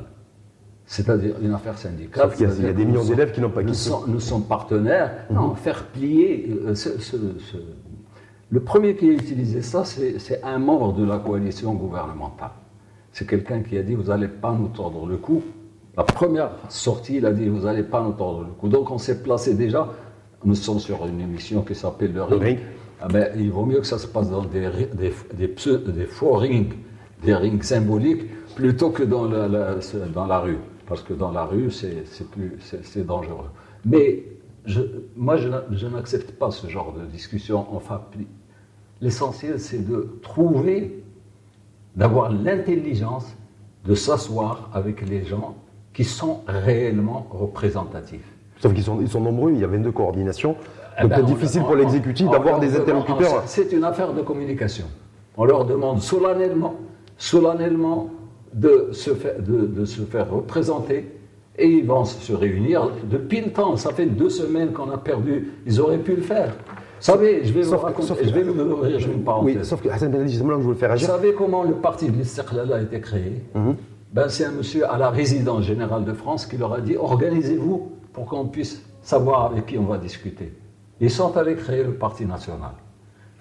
C'est-à-dire 0.85 1.35
une 1.41 1.53
affaire 1.53 1.77
syndicale. 1.77 2.23
Sauf 2.23 2.35
qu'il 2.35 2.65
y, 2.65 2.67
a 2.67 2.73
des 2.73 2.85
millions 2.85 3.05
d'élèves 3.05 3.31
qui 3.31 3.41
n'ont 3.41 3.49
pas 3.49 3.63
nous, 3.63 3.73
nous 4.07 4.19
sommes 4.19 4.43
partenaires. 4.43 5.25
Non, 5.31 5.49
mhm. 5.49 5.55
faire 5.55 5.85
plier. 5.85 6.49
Euh, 6.65 6.73
le 8.49 8.59
premier 8.59 8.95
qui 8.95 9.09
a 9.09 9.13
utilisé 9.13 9.61
ça, 9.61 9.83
c'est 9.85 10.43
un 10.43 10.59
membre 10.59 10.93
de 10.93 11.05
la 11.05 11.17
coalition 11.17 11.73
gouvernementale. 11.73 12.51
C'est 13.11 13.27
quelqu'un 13.27 13.61
qui 13.61 13.77
a 13.77 13.83
dit 13.83 13.95
Vous 13.95 14.09
n'allez 14.09 14.27
pas 14.27 14.51
nous 14.51 14.67
tordre 14.67 15.07
le 15.07 15.17
cou. 15.17 15.41
La 15.95 16.03
première 16.03 16.51
sortie, 16.69 17.17
il 17.17 17.25
a 17.25 17.31
dit 17.31 17.47
Vous 17.47 17.61
n'allez 17.61 17.83
pas 17.83 18.01
nous 18.03 18.13
tordre 18.13 18.41
le 18.41 18.51
cou. 18.59 18.67
Donc 18.67 18.91
on 18.91 18.97
s'est 18.97 19.23
placé 19.23 19.55
déjà. 19.55 19.89
Nous 20.43 20.55
sommes 20.55 20.79
sur 20.79 21.05
une 21.07 21.21
émission 21.21 21.61
qui 21.61 21.73
s'appelle 21.73 22.13
le 22.13 22.23
ring. 22.23 22.59
Ah 23.01 23.07
ben, 23.07 23.29
il 23.37 23.49
vaut 23.51 23.65
mieux 23.65 23.79
que 23.79 23.87
ça 23.87 23.97
se 23.97 24.07
passe 24.07 24.29
dans 24.29 24.43
des, 24.43 24.69
des, 24.93 25.13
des, 25.33 25.47
des 25.47 26.05
faux 26.05 26.33
rings, 26.33 26.73
des 27.23 27.33
rings 27.33 27.61
symboliques, 27.61 28.23
plutôt 28.55 28.91
que 28.91 29.03
dans 29.03 29.25
la, 29.25 29.47
dans 30.13 30.25
la 30.25 30.39
rue 30.39 30.57
parce 30.93 31.01
que 31.01 31.13
dans 31.13 31.31
la 31.31 31.45
rue, 31.45 31.71
c'est 31.71 33.03
dangereux. 33.03 33.49
Mais 33.83 34.25
je, 34.63 34.81
moi, 35.15 35.37
je, 35.37 35.87
n'accepte 35.87 36.33
pas 36.33 36.51
ce 36.51 36.67
genre 36.67 36.93
de 36.93 37.03
discussion. 37.05 37.65
Enfin, 37.71 38.03
l'essentiel, 39.01 39.59
c'est 39.59 39.83
de 39.89 40.19
trouver, 40.21 41.03
d'avoir 41.95 42.31
l'intelligence 42.31 43.25
de 43.85 43.95
s'asseoir 43.95 44.69
avec 44.71 45.01
les 45.01 45.25
gens 45.25 45.55
qui 45.93 46.03
sont 46.03 46.41
réellement 46.45 47.25
représentatifs. 47.31 48.31
Sauf 48.59 48.71
qu'ils 48.75 48.83
sont, 48.83 49.01
ils 49.01 49.09
sont 49.09 49.21
nombreux, 49.21 49.51
il 49.51 49.61
y 49.61 49.63
a 49.63 49.67
22 49.67 49.91
coordinations. 49.91 50.55
Eh 50.99 51.01
donc 51.01 51.13
c'est 51.15 51.21
ben, 51.21 51.25
difficile 51.25 51.63
pour 51.63 51.75
l'exécutif 51.75 52.29
d'avoir 52.29 52.59
des 52.59 52.77
interlocuteurs. 52.77 53.41
C'est 53.47 53.71
une 53.71 53.83
affaire 53.83 54.13
de 54.13 54.21
communication. 54.21 54.85
On 55.37 55.45
leur 55.45 55.65
demande 55.65 56.03
solennellement, 56.03 56.75
solennellement 57.17 58.11
de 58.53 58.89
se 58.91 59.13
faire, 59.13 59.35
de, 59.41 59.85
se 59.85 60.01
faire 60.01 60.29
représenter 60.29 61.11
et 61.57 61.67
ils 61.67 61.85
vont 61.85 62.05
se 62.05 62.33
réunir 62.33 62.89
depuis 63.09 63.41
le 63.41 63.51
temps. 63.51 63.75
Ça 63.77 63.91
fait 63.91 64.05
deux 64.05 64.29
semaines 64.29 64.71
qu'on 64.71 64.91
a 64.91 64.97
perdu. 64.97 65.51
Ils 65.65 65.79
auraient 65.81 65.97
pu 65.97 66.15
le 66.15 66.21
faire. 66.21 66.49
Vous 66.49 67.11
savez, 67.11 67.43
je 67.43 67.51
vais 67.51 67.63
vous 67.63 67.77
raconter, 67.77 68.13
je 68.23 68.33
vais 68.33 68.43
vous 68.43 68.59
ouvrir 68.59 68.97
une 68.97 69.23
parenthèse. 69.23 69.57
Oui, 69.57 69.65
sauf 69.65 69.81
que 69.81 69.89
Hassan 69.89 70.09
Ben 70.09 70.25
justement, 70.27 70.61
je 70.61 70.69
le 70.69 70.73
faire 70.75 70.91
agir. 70.91 71.07
Vous 71.07 71.13
savez 71.13 71.33
comment 71.33 71.63
le 71.63 71.73
parti 71.73 72.09
de 72.09 72.15
l'Istiqlal 72.15 72.71
a 72.71 72.81
été 72.81 73.01
créé? 73.01 73.43
Mhm. 73.53 73.75
ben, 74.13 74.29
C'est 74.29 74.45
un 74.45 74.51
monsieur 74.51 74.89
à 74.89 74.97
la 74.97 75.09
résidence 75.09 75.63
générale 75.63 76.05
de 76.05 76.13
France 76.13 76.45
qui 76.45 76.57
leur 76.57 76.73
a 76.73 76.79
dit 76.79 76.95
organisez-vous 76.95 77.91
pour 78.13 78.25
qu'on 78.25 78.45
puisse 78.45 78.81
savoir 79.01 79.45
avec 79.51 79.65
qui 79.65 79.77
on 79.77 79.83
va 79.83 79.97
discuter. 79.97 80.53
Ils 81.01 81.11
sont 81.11 81.35
allés 81.35 81.55
créer 81.55 81.83
le 81.83 81.93
Parti 81.93 82.25
national. 82.25 82.71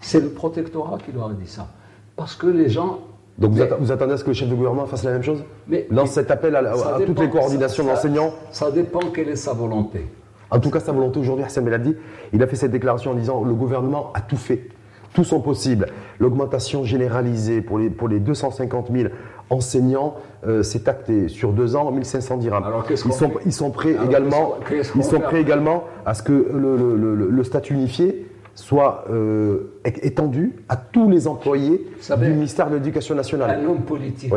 C'est 0.00 0.20
le 0.20 0.30
protectorat 0.30 0.98
qui 0.98 1.12
leur 1.12 1.30
a 1.30 1.32
dit 1.32 1.46
ça. 1.46 1.68
Parce 2.16 2.34
que 2.34 2.48
les 2.48 2.68
gens 2.68 2.98
donc 3.38 3.52
vous, 3.52 3.92
attendez 3.92 4.12
à 4.12 4.16
ce 4.16 4.24
que 4.24 4.30
le 4.30 4.34
chef 4.34 4.48
de 4.48 4.54
gouvernement 4.54 4.86
fasse 4.86 5.04
la 5.04 5.12
même 5.12 5.22
chose? 5.22 5.42
Mais, 5.66 5.86
Lance 5.90 6.10
cet 6.12 6.30
appel 6.30 6.54
à, 6.54 6.62
toutes 7.06 7.20
les 7.20 7.30
coordinations 7.30 7.84
d'enseignants 7.84 8.34
ça, 8.50 8.70
dépend 8.70 9.00
quelle 9.12 9.30
est 9.30 9.36
sa 9.36 9.52
volonté. 9.52 10.06
En 10.50 10.60
tout 10.60 10.70
cas, 10.70 10.80
sa 10.80 10.92
volonté 10.92 11.18
aujourd'hui, 11.18 11.44
Hassan 11.44 11.64
Beladi, 11.64 11.96
il 12.34 12.42
a 12.42 12.46
fait 12.46 12.56
cette 12.56 12.72
déclaration 12.72 13.12
en 13.12 13.14
disant 13.14 13.42
le 13.42 13.54
gouvernement 13.54 14.10
a 14.14 14.20
tout 14.20 14.36
fait. 14.36 14.68
Tout 15.14 15.24
sont 15.24 15.40
possibles. 15.40 15.86
L'augmentation 16.20 16.84
généralisée 16.84 17.62
pour 17.62 17.78
les, 17.78 17.90
pour 17.90 18.08
les 18.08 18.20
250 18.20 18.90
000 18.92 19.08
enseignants 19.50 20.14
euh, 20.46 20.62
s'est 20.62 20.88
actée 20.88 21.28
sur 21.28 21.52
deux 21.52 21.76
ans, 21.76 21.90
1500 21.90 22.36
dirhams. 22.38 22.64
Alors, 22.64 22.84
ils, 22.90 22.96
sont, 22.96 23.30
ils 23.44 23.52
sont 23.52 23.70
prêts 23.70 23.96
également, 24.04 24.56
ils 24.94 25.04
sont 25.04 25.20
prêts 25.20 25.40
également 25.40 25.84
à 26.06 26.14
ce 26.14 26.22
que 26.22 26.32
le, 26.32 26.76
le, 26.76 27.14
le 27.30 27.44
statut 27.44 27.74
unifié 27.74 28.21
soit 28.54 29.04
euh, 29.10 29.78
étendu 29.84 30.52
à 30.68 30.76
tous 30.76 31.08
les 31.08 31.26
employés 31.26 31.86
du 32.18 32.28
ministère 32.28 32.68
de 32.68 32.76
l'Éducation 32.76 33.14
nationale. 33.14 33.60
Un 33.60 33.66
homme 33.66 33.82
politique 33.82 34.32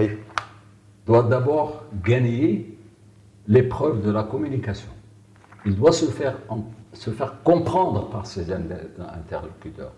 doit 1.06 1.24
d'abord 1.24 1.84
gagner 2.04 2.78
l'épreuve 3.48 4.06
de 4.06 4.12
la 4.12 4.24
communication. 4.24 4.90
Il 5.66 5.76
doit 5.76 5.92
se 5.92 6.06
faire, 6.06 6.38
se 6.94 7.10
faire 7.10 7.42
comprendre 7.44 8.10
par 8.10 8.26
ses 8.26 8.52
interlocuteurs. 8.52 9.94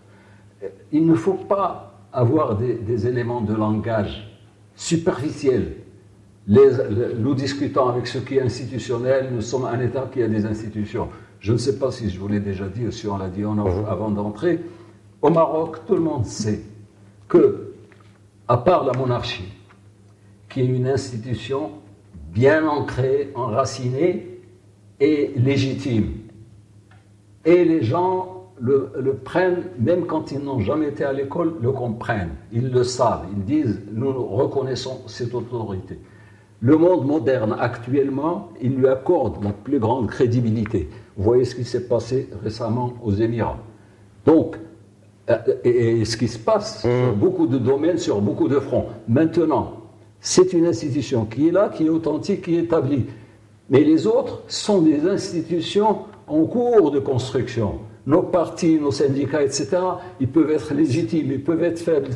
Il 0.92 1.06
ne 1.06 1.14
faut 1.14 1.34
pas 1.34 1.94
avoir 2.12 2.56
des, 2.56 3.06
éléments 3.06 3.40
de 3.40 3.54
langage 3.54 4.28
superficiels. 4.74 5.76
nous 6.46 7.34
discutons 7.34 7.88
avec 7.88 8.06
ce 8.06 8.18
qui 8.18 8.36
est 8.36 8.42
institutionnel, 8.42 9.28
nous 9.32 9.42
sommes 9.42 9.66
un 9.66 9.80
État 9.80 10.08
qui 10.12 10.22
a 10.22 10.28
des 10.28 10.46
institutions. 10.46 11.08
Je 11.40 11.52
ne 11.52 11.58
sais 11.58 11.78
pas 11.78 11.90
si 11.90 12.10
je 12.10 12.18
vous 12.18 12.28
l'ai 12.28 12.40
déjà 12.40 12.66
dit 12.68 12.86
ou 12.86 12.90
si 12.90 13.06
on 13.06 13.16
l'a 13.16 13.28
dit 13.28 13.42
mhm. 13.42 13.86
avant 13.88 14.10
d'entrer. 14.10 14.60
Au 15.22 15.30
Maroc, 15.30 15.78
tout 15.86 15.94
le 15.94 16.00
monde 16.00 16.26
sait 16.26 16.60
que, 17.28 17.74
à 18.46 18.56
part 18.56 18.84
la 18.84 18.92
monarchie, 18.92 19.52
qui 20.48 20.60
est 20.60 20.66
une 20.66 20.86
institution 20.86 21.72
bien 22.32 22.66
ancrée, 22.66 23.30
enracinée 23.34 24.40
et 25.00 25.32
légitime, 25.36 26.12
et 27.44 27.64
les 27.64 27.82
gens 27.82 28.38
le, 28.60 28.92
le 28.98 29.14
prennent, 29.14 29.64
même 29.78 30.06
quand 30.06 30.32
ils 30.32 30.40
n'ont 30.40 30.60
jamais 30.60 30.88
été 30.88 31.04
à 31.04 31.12
l'école, 31.12 31.54
le 31.60 31.72
comprennent, 31.72 32.34
ils 32.52 32.70
le 32.70 32.84
savent, 32.84 33.26
ils 33.32 33.44
disent, 33.44 33.80
nous 33.92 34.12
reconnaissons 34.12 35.02
cette 35.06 35.34
autorité. 35.34 35.98
Le 36.60 36.76
monde 36.76 37.06
moderne 37.06 37.56
actuellement, 37.58 38.50
il 38.60 38.76
lui 38.76 38.88
accorde 38.88 39.42
la 39.44 39.52
plus 39.52 39.78
grande 39.78 40.08
crédibilité. 40.08 40.88
Vous 41.18 41.24
voyez 41.24 41.44
ce 41.44 41.56
qui 41.56 41.64
s'est 41.64 41.88
passé 41.88 42.28
récemment 42.44 42.94
aux 43.02 43.12
Émirats. 43.12 43.58
Donc, 44.24 44.56
euh, 45.28 45.36
et, 45.64 46.04
ce 46.04 46.16
qui 46.16 46.28
se 46.28 46.38
passe 46.38 46.84
mmh. 46.84 46.88
sur 46.88 47.12
beaucoup 47.14 47.46
de 47.48 47.58
domaines, 47.58 47.98
sur 47.98 48.20
beaucoup 48.20 48.48
de 48.48 48.60
fronts. 48.60 48.86
Maintenant, 49.08 49.72
c'est 50.20 50.52
une 50.52 50.66
institution 50.66 51.24
qui 51.24 51.48
est 51.48 51.50
là, 51.50 51.70
qui 51.74 51.86
est 51.86 51.88
authentique, 51.88 52.42
qui 52.42 52.54
est 52.54 52.60
établie. 52.60 53.06
Mais 53.68 53.80
les 53.80 54.06
autres 54.06 54.42
sont 54.46 54.80
des 54.80 55.06
institutions 55.08 55.98
en 56.28 56.44
cours 56.44 56.92
de 56.92 57.00
construction. 57.00 57.80
Nos 58.06 58.22
partis, 58.22 58.78
nos 58.78 58.92
syndicats, 58.92 59.42
etc., 59.42 59.76
ils 60.20 60.28
peuvent 60.28 60.50
être 60.50 60.72
légitimes, 60.72 61.32
ils 61.32 61.42
peuvent 61.44 61.62
être 61.62 61.80
faibles. 61.80 62.08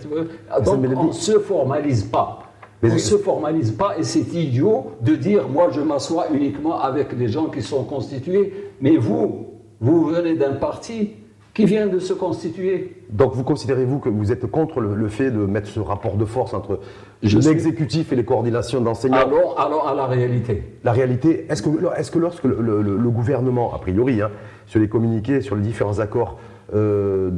Donc, 0.64 0.78
on 0.96 1.04
ne 1.08 1.12
se 1.12 1.38
formalise 1.40 2.04
pas. 2.04 2.51
On 2.82 2.88
ne 2.88 2.98
se 2.98 3.16
formalise 3.16 3.72
pas 3.72 3.96
et 3.98 4.02
c'est 4.02 4.32
idiot 4.34 4.92
de 5.00 5.14
dire 5.14 5.48
moi 5.48 5.68
je 5.70 5.80
m'assois 5.80 6.26
uniquement 6.32 6.80
avec 6.80 7.12
les 7.12 7.28
gens 7.28 7.46
qui 7.46 7.62
sont 7.62 7.84
constitués, 7.84 8.72
mais 8.80 8.96
vous, 8.96 9.46
vous 9.80 10.06
venez 10.06 10.34
d'un 10.34 10.54
parti 10.54 11.10
qui 11.54 11.64
vient 11.66 11.86
de 11.86 11.98
se 11.98 12.12
constituer. 12.12 12.96
Donc 13.10 13.34
vous 13.34 13.44
considérez-vous 13.44 13.98
que 13.98 14.08
vous 14.08 14.32
êtes 14.32 14.46
contre 14.46 14.80
le, 14.80 15.08
fait 15.08 15.30
de 15.30 15.44
mettre 15.44 15.68
ce 15.68 15.80
rapport 15.80 16.16
de 16.16 16.24
force 16.24 16.54
entre 16.54 16.80
l'exécutif 17.22 18.12
et 18.12 18.16
les 18.16 18.24
coordinations 18.24 18.80
d'enseignants? 18.80 19.18
Alors, 19.18 19.60
alors 19.60 19.88
à 19.88 19.94
la 19.94 20.06
réalité. 20.06 20.62
La 20.82 20.92
réalité, 20.92 21.46
est-ce 21.50 21.62
que, 21.62 21.68
est 21.68 22.10
que 22.10 22.18
lorsque 22.18 22.44
le, 22.44 23.10
gouvernement, 23.10 23.74
a 23.74 23.78
priori, 23.78 24.22
hein, 24.22 24.30
sur 24.66 24.80
les 24.80 24.88
communiqués, 24.88 25.42
sur 25.42 25.54
les 25.54 25.62
différents 25.62 25.98
accords 25.98 26.38
euh, 26.74 27.30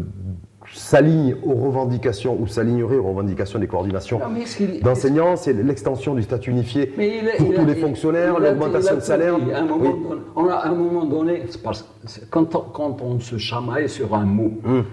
s'aligne 0.75 1.37
aux 1.45 1.55
revendications 1.55 2.37
ou 2.39 2.47
s'alignerait 2.47 2.97
aux 2.97 3.05
revendications 3.05 3.59
des 3.59 3.69
coordinations 3.69 4.21
d'enseignants, 4.83 5.37
c'est 5.37 5.53
l'extension 5.53 6.15
du 6.15 6.23
statut 6.23 6.51
unifié 6.51 6.87
pour 7.39 7.55
tous 7.55 7.65
les 7.65 7.77
fonctionnaires, 7.77 8.39
l'augmentation 8.39 8.97
de 8.97 9.01
salaire. 9.01 9.35
À 9.35 9.59
un, 9.59 9.65
moment, 9.65 9.95
on 10.35 10.49
a, 10.49 10.55
à 10.55 10.69
un 10.69 10.75
moment 10.75 11.05
donné, 11.05 11.45
parce, 11.63 11.89
quand, 12.31 12.55
on, 12.57 12.61
quand 12.61 13.03
on 13.03 13.21
se 13.21 13.39
chamaille 13.39 13.89
sur 13.89 14.15
un 14.15 14.25
mot, 14.25 14.53
hum. 14.65 14.85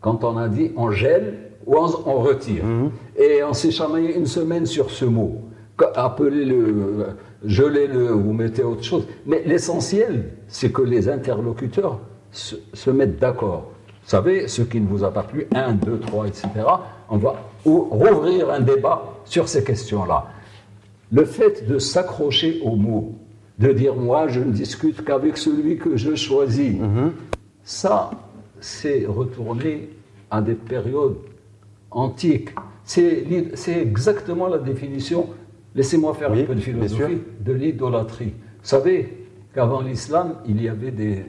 quand 0.00 0.24
on 0.24 0.38
a 0.38 0.48
dit 0.48 0.72
on 0.76 0.90
gèle 0.90 1.34
ou 1.66 1.76
on, 1.76 2.20
retire, 2.20 2.64
hum. 2.64 2.90
et 3.16 3.42
on 3.44 3.52
s'est 3.52 3.70
chamaillé 3.70 4.16
une 4.16 4.26
semaine 4.26 4.64
sur 4.64 4.90
ce 4.90 5.04
mot, 5.04 5.42
appelez-le, 5.94 7.08
gelez-le, 7.44 8.06
vous 8.08 8.32
mettez 8.32 8.62
autre 8.62 8.84
chose, 8.84 9.06
mais 9.26 9.42
l'essentiel, 9.44 10.30
c'est 10.48 10.72
que 10.72 10.82
les 10.82 11.10
interlocuteurs 11.10 12.00
se 12.32 12.90
mettent 12.90 13.18
d'accord. 13.18 13.72
Vous 14.06 14.10
savez, 14.10 14.46
ce 14.46 14.62
qui 14.62 14.80
ne 14.80 14.86
vous 14.86 15.02
a 15.02 15.12
pas 15.12 15.24
plu, 15.24 15.48
1, 15.52 15.72
2, 15.72 15.98
3, 15.98 16.28
etc., 16.28 16.48
on 17.10 17.16
va 17.16 17.34
rouvrir 17.64 18.50
un 18.50 18.60
débat 18.60 19.02
sur 19.24 19.48
ces 19.48 19.64
questions-là. 19.64 20.26
Le 21.10 21.24
fait 21.24 21.66
de 21.66 21.80
s'accrocher 21.80 22.60
aux 22.64 22.76
mots, 22.76 23.16
de 23.58 23.72
dire 23.72 23.96
moi 23.96 24.28
je 24.28 24.38
ne 24.38 24.52
discute 24.52 25.04
qu'avec 25.04 25.36
celui 25.36 25.76
que 25.76 25.96
je 25.96 26.14
choisis, 26.14 26.78
mhm. 26.78 27.14
ça, 27.64 28.12
c'est 28.60 29.06
retourner 29.06 29.88
à 30.30 30.40
des 30.40 30.54
périodes 30.54 31.16
antiques. 31.90 32.50
C'est 32.84 33.26
exactement 33.68 34.46
la 34.46 34.58
définition, 34.58 35.30
laissez-moi 35.74 36.14
faire 36.14 36.30
un 36.30 36.44
peu 36.44 36.54
de 36.54 36.60
philosophie, 36.60 37.18
de 37.40 37.52
l'idolâtrie. 37.52 38.34
Vous 38.62 38.68
savez, 38.68 39.25
qu'avant 39.56 39.80
l'islam, 39.80 40.34
il 40.46 40.62
y 40.62 40.68
avait 40.68 40.90
des. 40.90 41.24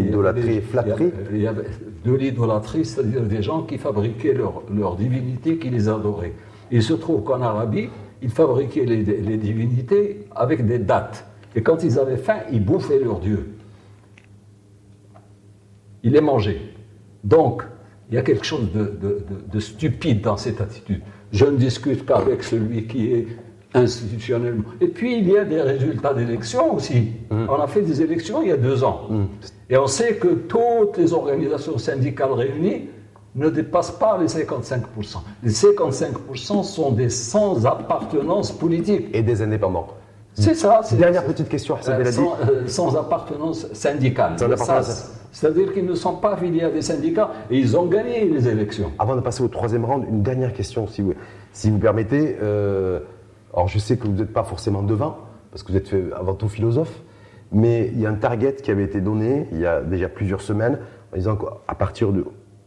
Idolâtrie 0.00 0.56
et 0.56 0.60
flatterie 0.60 1.12
Il 1.30 1.40
y 1.40 1.46
avait 1.46 1.66
de 2.04 2.12
l'idolâtrie, 2.12 2.84
c'est-à-dire 2.84 3.22
des 3.22 3.40
gens 3.40 3.62
qui 3.62 3.78
fabriquaient 3.78 4.34
leur, 4.34 4.62
leur 4.74 4.96
divinité, 4.96 5.58
qui 5.58 5.70
les 5.70 5.88
adoraient. 5.88 6.34
Il 6.72 6.82
se 6.82 6.92
trouve 6.94 7.22
qu'en 7.22 7.40
Arabie, 7.40 7.88
ils 8.20 8.30
fabriquaient 8.30 8.84
les, 8.84 9.04
les, 9.04 9.36
divinités 9.36 10.26
avec 10.34 10.66
des 10.66 10.80
dates. 10.80 11.24
Et 11.54 11.62
quand 11.62 11.84
ils 11.84 12.00
avaient 12.00 12.16
faim, 12.16 12.40
ils 12.50 12.64
bouffaient 12.64 12.98
leur 12.98 13.20
dieu. 13.20 13.48
Ils 16.02 16.12
les 16.12 16.20
mangeaient. 16.20 16.60
Donc, 17.22 17.62
il 18.10 18.16
y 18.16 18.18
a 18.18 18.22
quelque 18.22 18.44
chose 18.44 18.72
de, 18.72 18.98
de, 19.00 19.24
de 19.52 19.60
stupide 19.60 20.20
dans 20.20 20.36
cette 20.36 20.60
attitude. 20.60 21.02
Je 21.30 21.44
ne 21.44 21.56
discute 21.56 22.04
qu'avec 22.04 22.42
celui 22.42 22.88
qui 22.88 23.12
est 23.12 23.28
institutionnellement. 23.74 24.64
Et 24.80 24.88
puis, 24.88 25.18
il 25.18 25.28
y 25.28 25.36
a 25.36 25.44
des 25.44 25.60
résultats 25.60 26.14
d'élections 26.14 26.74
aussi. 26.74 27.12
Mm. 27.30 27.46
On 27.48 27.60
a 27.60 27.66
fait 27.66 27.82
des 27.82 28.00
élections 28.02 28.42
il 28.42 28.48
y 28.48 28.52
a 28.52 28.56
deux 28.56 28.82
ans. 28.84 29.02
Mm. 29.10 29.24
Et 29.70 29.76
on 29.76 29.86
sait 29.86 30.14
que 30.14 30.28
toutes 30.28 30.96
les 30.96 31.12
organisations 31.12 31.78
syndicales 31.78 32.32
réunies 32.32 32.88
ne 33.34 33.50
dépassent 33.50 33.92
pas 33.92 34.18
les 34.18 34.26
55%. 34.26 34.82
Les 35.42 35.50
55% 35.50 36.64
sont 36.64 36.92
des 36.92 37.10
sans 37.10 37.66
appartenance 37.66 38.52
politique. 38.52 39.08
Et 39.12 39.22
des 39.22 39.42
indépendants. 39.42 39.88
C'est 40.34 40.54
ça. 40.54 40.82
Dernière 40.92 41.24
petite 41.24 41.48
question, 41.48 41.76
euh, 41.76 42.12
sans, 42.12 42.36
euh, 42.48 42.66
sans, 42.66 42.96
appartenance 42.96 43.66
syndicale. 43.72 44.36
C'est-à-dire 45.32 45.72
qu'ils 45.72 45.84
ne 45.84 45.94
sont 45.94 46.14
pas 46.14 46.34
affiliés 46.34 46.62
à 46.62 46.70
des 46.70 46.82
syndicats 46.82 47.30
et 47.50 47.58
ils 47.58 47.76
ont 47.76 47.86
gagné 47.86 48.24
les 48.24 48.48
élections. 48.48 48.92
Avant 48.98 49.16
de 49.16 49.20
passer 49.20 49.42
au 49.42 49.48
troisième 49.48 49.84
round, 49.84 50.04
une 50.08 50.22
dernière 50.22 50.52
question, 50.52 50.86
si 50.86 51.02
vous, 51.02 51.14
si 51.52 51.70
vous 51.70 51.78
permettez. 51.78 52.36
Euh, 52.40 53.00
alors 53.52 53.68
je 53.68 53.78
sais 53.78 53.96
que 53.96 54.06
vous 54.06 54.12
n'êtes 54.12 54.32
pas 54.32 54.44
forcément 54.44 54.82
devin, 54.82 55.16
parce 55.50 55.62
que 55.62 55.72
vous 55.72 55.78
êtes 55.78 55.94
avant 56.14 56.34
tout 56.34 56.48
philosophe, 56.48 57.02
mais 57.52 57.88
il 57.94 58.00
y 58.00 58.06
a 58.06 58.10
un 58.10 58.14
target 58.14 58.56
qui 58.56 58.70
avait 58.70 58.84
été 58.84 59.00
donné 59.00 59.48
il 59.52 59.60
y 59.60 59.66
a 59.66 59.80
déjà 59.80 60.08
plusieurs 60.08 60.42
semaines, 60.42 60.78
en 61.12 61.16
disant 61.16 61.36
qu'à 61.36 61.74
partir 61.74 62.12
de 62.12 62.24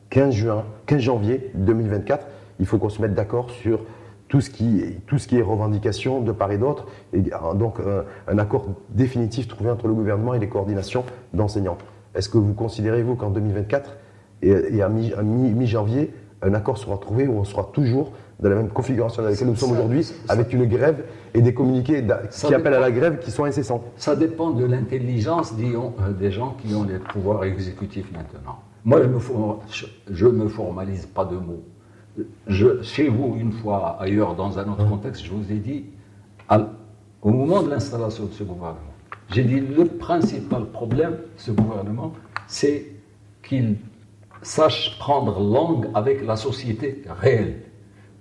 15, 0.09 0.33
juin, 0.33 0.65
15 0.87 0.99
janvier 0.99 1.51
2024, 1.55 2.27
il 2.59 2.65
faut 2.65 2.77
qu'on 2.77 2.89
se 2.89 3.01
mette 3.01 3.13
d'accord 3.13 3.49
sur 3.49 3.79
tout 4.27 4.39
ce, 4.39 4.49
qui, 4.49 4.95
tout 5.07 5.17
ce 5.17 5.27
qui 5.27 5.37
est 5.37 5.41
revendication 5.41 6.21
de 6.21 6.31
part 6.31 6.51
et 6.51 6.57
d'autre, 6.57 6.87
et 7.11 7.21
donc 7.55 7.79
un, 8.27 8.37
accord 8.37 8.67
définitif 8.89 9.47
trouvé 9.47 9.69
entre 9.69 9.87
le 9.87 9.93
gouvernement 9.93 10.33
et 10.33 10.39
les 10.39 10.47
coordinations 10.47 11.03
d'enseignants. 11.33 11.77
Est-ce 12.15 12.29
que 12.29 12.37
vous 12.37 12.53
considérez, 12.53 13.03
vous, 13.03 13.15
qu'en 13.15 13.29
2024 13.29 13.97
et, 14.41 14.81
à 14.81 14.89
mi-janvier, 14.89 16.13
un 16.41 16.53
accord 16.53 16.77
sera 16.77 16.97
trouvé 16.97 17.27
où 17.27 17.39
on 17.39 17.43
sera 17.43 17.63
toujours 17.71 18.11
dans 18.39 18.49
la 18.49 18.55
même 18.55 18.69
configuration 18.69 19.21
dans 19.21 19.29
laquelle 19.29 19.47
nous 19.47 19.55
sommes 19.55 19.73
aujourd'hui, 19.73 20.07
avec 20.27 20.51
une 20.53 20.65
grève 20.65 21.05
et 21.33 21.41
des 21.41 21.53
communiqués 21.53 22.03
qui 22.31 22.53
appellent 22.53 22.73
à 22.73 22.79
la 22.79 22.91
grève 22.91 23.19
qui 23.19 23.29
sont 23.29 23.43
incessants. 23.43 23.83
Ça 23.97 24.15
dépend 24.15 24.49
de 24.49 24.65
l'intelligence 24.65 25.53
euh, 25.59 26.11
des 26.11 26.31
gens 26.31 26.57
qui 26.61 26.73
ont 26.73 26.83
les 26.83 26.97
pouvoirs 26.97 27.43
exécutifs 27.43 28.11
maintenant. 28.11 28.59
Moi, 28.83 29.01
je 29.03 30.25
ne 30.25 30.31
me, 30.31 30.47
formalise 30.47 31.05
pas 31.05 31.25
de 31.25 31.35
mots. 31.35 31.63
Je, 32.47 32.81
chez 32.81 33.09
vous, 33.09 33.35
une 33.39 33.51
fois 33.51 33.97
ailleurs, 33.99 34.35
dans 34.35 34.57
un 34.57 34.63
autre 34.63 34.81
hein? 34.81 34.89
contexte, 34.89 35.23
je 35.23 35.31
vous 35.31 35.51
ai 35.51 35.59
dit, 35.59 35.85
au 37.21 37.29
moment 37.29 37.61
de 37.61 37.69
l'installation 37.69 38.25
de 38.25 38.31
ce 38.31 38.43
gouvernement, 38.43 38.79
j'ai 39.29 39.43
dit 39.43 39.59
le 39.59 39.85
principal 39.85 40.65
problème 40.65 41.11
de 41.11 41.17
ce 41.37 41.51
gouvernement, 41.51 42.13
c'est 42.47 42.87
qu'il 43.43 43.77
sache 44.41 44.97
prendre 44.99 45.39
langue 45.39 45.89
avec 45.93 46.25
la 46.25 46.35
société 46.35 47.03
réelle 47.19 47.71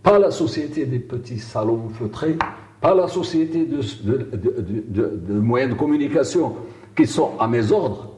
pas 0.02 0.18
la 0.18 0.30
société 0.30 0.86
des 0.86 0.98
petits 0.98 1.38
salons 1.38 1.88
feutrés, 1.90 2.36
pas 2.80 2.94
la 2.94 3.08
société 3.08 3.66
de, 3.66 5.34
moyens 5.34 5.72
de 5.72 5.76
communication 5.76 6.56
qui 6.96 7.06
sont 7.06 7.32
à 7.38 7.46
mes 7.46 7.70
ordres, 7.70 8.14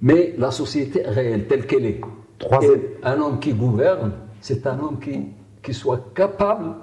mais 0.00 0.34
la 0.38 0.50
société 0.50 1.02
réelle 1.02 1.46
telle 1.46 1.66
qu'elle 1.66 1.86
est. 1.86 2.00
un 3.04 3.20
homme 3.20 3.38
qui 3.38 3.52
gouverne, 3.52 4.12
c'est 4.40 4.66
un 4.66 4.78
homme 4.80 4.98
qui, 4.98 5.28
qui 5.62 5.72
soit 5.72 6.12
capable 6.14 6.74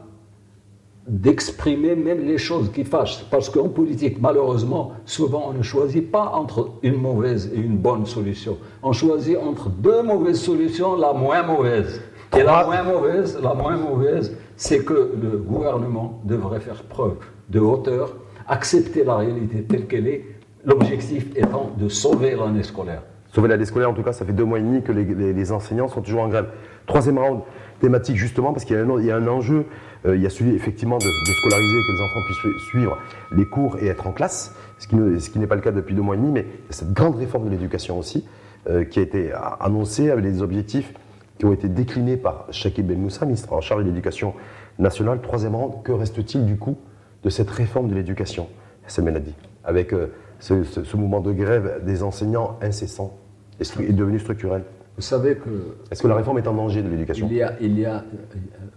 d'exprimer 1.09 1.95
même 1.95 2.25
les 2.25 2.37
choses 2.37 2.71
qui 2.71 2.83
fâchent. 2.83 3.25
Parce 3.29 3.49
qu'en 3.49 3.67
politique, 3.67 4.21
malheureusement, 4.21 4.91
souvent 5.05 5.47
on 5.49 5.53
ne 5.53 5.63
choisit 5.63 6.09
pas 6.11 6.31
entre 6.35 6.71
une 6.83 6.95
mauvaise 6.95 7.51
et 7.53 7.59
une 7.59 7.77
bonne 7.77 8.05
solution. 8.05 8.57
On 8.83 8.93
choisit 8.93 9.37
entre 9.37 9.69
deux 9.69 10.03
mauvaises 10.03 10.39
solutions, 10.39 10.95
la 10.95 11.13
moins 11.13 11.43
mauvaise. 11.43 12.01
Et 12.37 12.43
la 12.43 12.63
moins 12.63 12.83
mauvaise, 12.83 13.39
la 13.41 13.55
moins 13.55 13.75
mauvaise, 13.75 14.37
c'est 14.55 14.85
que 14.85 15.13
le 15.19 15.37
gouvernement 15.37 16.21
devrait 16.25 16.59
faire 16.59 16.83
preuve 16.83 17.15
de 17.49 17.59
hauteur, 17.59 18.15
accepter 18.47 19.03
la 19.03 19.17
réalité 19.17 19.63
telle 19.63 19.87
qu'elle 19.87 20.07
est, 20.07 20.25
l'objectif 20.63 21.25
étant 21.35 21.71
de 21.77 21.89
sauver 21.89 22.35
l'année 22.35 22.63
scolaire. 22.63 23.01
Sauver 23.33 23.47
l'année 23.47 23.65
scolaire, 23.65 23.89
en 23.89 23.93
tout 23.93 24.03
cas, 24.03 24.13
ça 24.13 24.25
fait 24.25 24.33
deux 24.33 24.43
mois 24.43 24.59
et 24.59 24.61
demi 24.61 24.83
que 24.83 24.91
les, 24.91 25.51
enseignants 25.51 25.87
sont 25.87 26.01
toujours 26.01 26.21
en 26.21 26.29
grève. 26.29 26.47
Troisième 26.85 27.17
round 27.17 27.41
thématique, 27.79 28.17
justement, 28.17 28.53
parce 28.53 28.65
qu'il 28.65 28.75
y, 28.75 29.11
a 29.11 29.15
un 29.15 29.27
enjeu, 29.27 29.65
euh, 30.05 30.15
il 30.15 30.21
y 30.21 30.25
a 30.25 30.29
celui 30.29 30.55
effectivement 30.55 30.97
de, 30.97 31.03
scolariser, 31.03 31.77
que 31.87 31.93
les 31.93 32.01
enfants 32.01 32.19
puissent 32.25 32.63
suivre 32.69 32.97
les 33.31 33.45
cours 33.45 33.77
et 33.79 33.87
être 33.87 34.07
en 34.07 34.11
classe, 34.11 34.55
ce 34.77 34.87
qui, 34.87 35.39
n'est 35.39 35.47
pas 35.47 35.55
le 35.55 35.61
cas 35.61 35.71
depuis 35.71 35.95
deux 35.95 36.01
mois 36.01 36.15
et 36.15 36.17
demi, 36.17 36.31
mais 36.31 36.45
cette 36.69 36.93
grande 36.93 37.15
réforme 37.15 37.45
de 37.45 37.49
l'éducation 37.49 37.97
aussi, 37.97 38.25
euh, 38.69 38.83
qui 38.83 38.99
a 38.99 39.01
été 39.01 39.31
annoncée 39.59 40.09
avec 40.09 40.23
des 40.23 40.41
objectifs 40.41 40.93
qui 41.37 41.45
ont 41.45 41.53
été 41.53 41.69
déclinés 41.69 42.17
par 42.17 42.45
Shakib 42.51 42.85
Ben 42.85 42.99
Moussa, 42.99 43.25
ministre 43.25 43.53
en 43.53 43.61
charge 43.61 43.83
de 43.83 43.87
l'éducation 43.87 44.33
nationale. 44.77 45.21
Troisième 45.21 45.55
rang, 45.55 45.69
que 45.83 45.93
reste-t-il 45.93 46.45
du 46.45 46.57
coup 46.57 46.77
de 47.23 47.29
cette 47.29 47.49
réforme 47.49 47.87
de 47.87 47.95
l'éducation? 47.95 48.47
C'est 48.87 49.01
Menadi, 49.01 49.33
avec 49.63 49.93
euh, 49.93 50.07
ce, 50.39 50.97
mouvement 50.97 51.21
de 51.21 51.31
grève 51.31 51.81
des 51.85 52.03
enseignants 52.03 52.57
incessants 52.61 53.17
est, 53.59 53.93
devenu 53.93 54.19
structurel. 54.19 54.63
Vous 54.99 55.05
savez 55.05 55.37
que. 55.37 55.77
Est-ce 55.89 56.03
que 56.03 56.09
la 56.09 56.15
réforme 56.15 56.39
est 56.39 56.47
en 56.49 56.53
danger 56.53 56.83
de 56.83 56.89
l'éducation? 56.89 57.29
Il 57.31 57.37
y 57.37 57.41
a, 57.41 57.57
il 57.61 57.79
y 57.79 57.85
a 57.85 58.03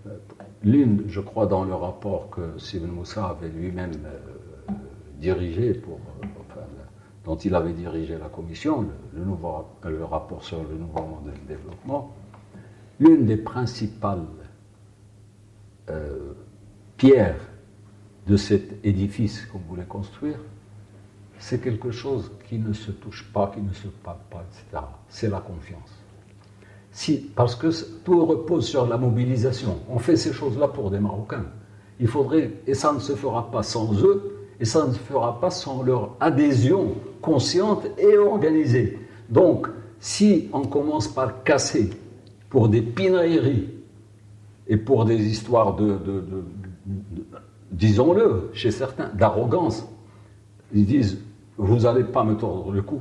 euh, 0.07 0.19
l'une, 0.63 1.03
je 1.09 1.19
crois, 1.19 1.47
dans 1.47 1.65
le 1.65 1.75
rapport 1.75 2.31
que 2.31 2.57
Sibn 2.59 2.87
Moussa 2.87 3.25
avait 3.25 3.49
lui-même 3.49 3.91
euh, 4.07 4.73
dirigé 5.19 5.75
pour 5.75 5.99
dont 7.25 7.35
il 7.35 7.53
avait 7.57 7.73
dirigé 7.73 8.17
la 8.19 8.29
commission, 8.29 8.87
le, 9.13 9.25
nouveau, 9.25 9.67
le 9.85 10.05
rapport 10.05 10.45
sur 10.45 10.63
le 10.63 10.77
nouveau 10.77 11.03
modèle 11.03 11.41
de 11.43 11.49
développement, 11.49 12.15
l'une 13.01 13.27
des 13.27 13.37
principales 13.37 14.23
euh, 15.91 16.35
pierres 16.97 17.49
de 18.29 18.37
cet 18.37 18.85
édifice 18.85 19.45
qu'on 19.47 19.59
voulait 19.59 19.87
construire, 19.87 20.39
c'est 21.39 21.61
quelque 21.61 21.91
chose 21.91 22.31
qui 22.49 22.61
ne 22.61 22.73
se 22.73 22.93
touche 22.93 23.29
pas, 23.33 23.51
qui 23.53 23.61
ne 23.61 23.73
se 23.73 23.89
parle 23.89 24.19
pas, 24.31 24.45
etc. 24.49 24.85
C'est 25.09 25.29
la 25.29 25.41
confiance. 25.41 26.02
Si, 26.93 27.17
parce 27.35 27.57
que 27.57 27.69
tout 28.05 28.25
repose 28.25 28.67
sur 28.67 28.87
la 28.87 28.97
mobilisation. 28.99 29.79
On 29.89 29.99
fait 29.99 30.17
ces 30.17 30.33
choses-là 30.33 30.69
pour 30.69 30.91
des 30.91 31.01
Marocains. 31.01 31.47
Il 31.99 32.07
faudrait, 32.07 32.53
et 32.67 32.75
ça 32.75 32.93
ne 32.93 32.99
se 33.01 33.15
fera 33.15 33.51
pas 33.51 33.63
sans 33.63 33.95
eux, 34.05 34.49
et 34.61 34.65
ça 34.65 34.87
ne 34.87 34.93
se 34.93 34.99
fera 34.99 35.41
pas 35.41 35.51
sans 35.51 35.83
leur 35.83 36.17
adhésion 36.21 36.95
consciente 37.21 37.87
et 37.99 38.17
organisée. 38.19 38.99
Donc, 39.31 39.69
Si 40.03 40.49
on 40.53 40.63
commence 40.63 41.07
par 41.07 41.45
casser 41.45 41.91
pour 42.51 42.69
des 42.69 42.83
pinailleries 42.83 43.69
et 44.67 44.77
pour 44.77 45.05
des 45.05 45.29
histoires 45.29 45.77
de, 45.77 45.97
disons-le, 47.71 48.51
chez 48.53 48.73
certains, 48.73 49.11
d'arrogance, 49.15 49.87
ils 50.75 50.87
disent, 50.87 51.21
vous 51.57 51.77
n'allez 51.83 52.03
pas 52.03 52.25
me 52.25 52.37
tordre 52.37 52.73
le 52.73 52.83
cou. 52.83 53.01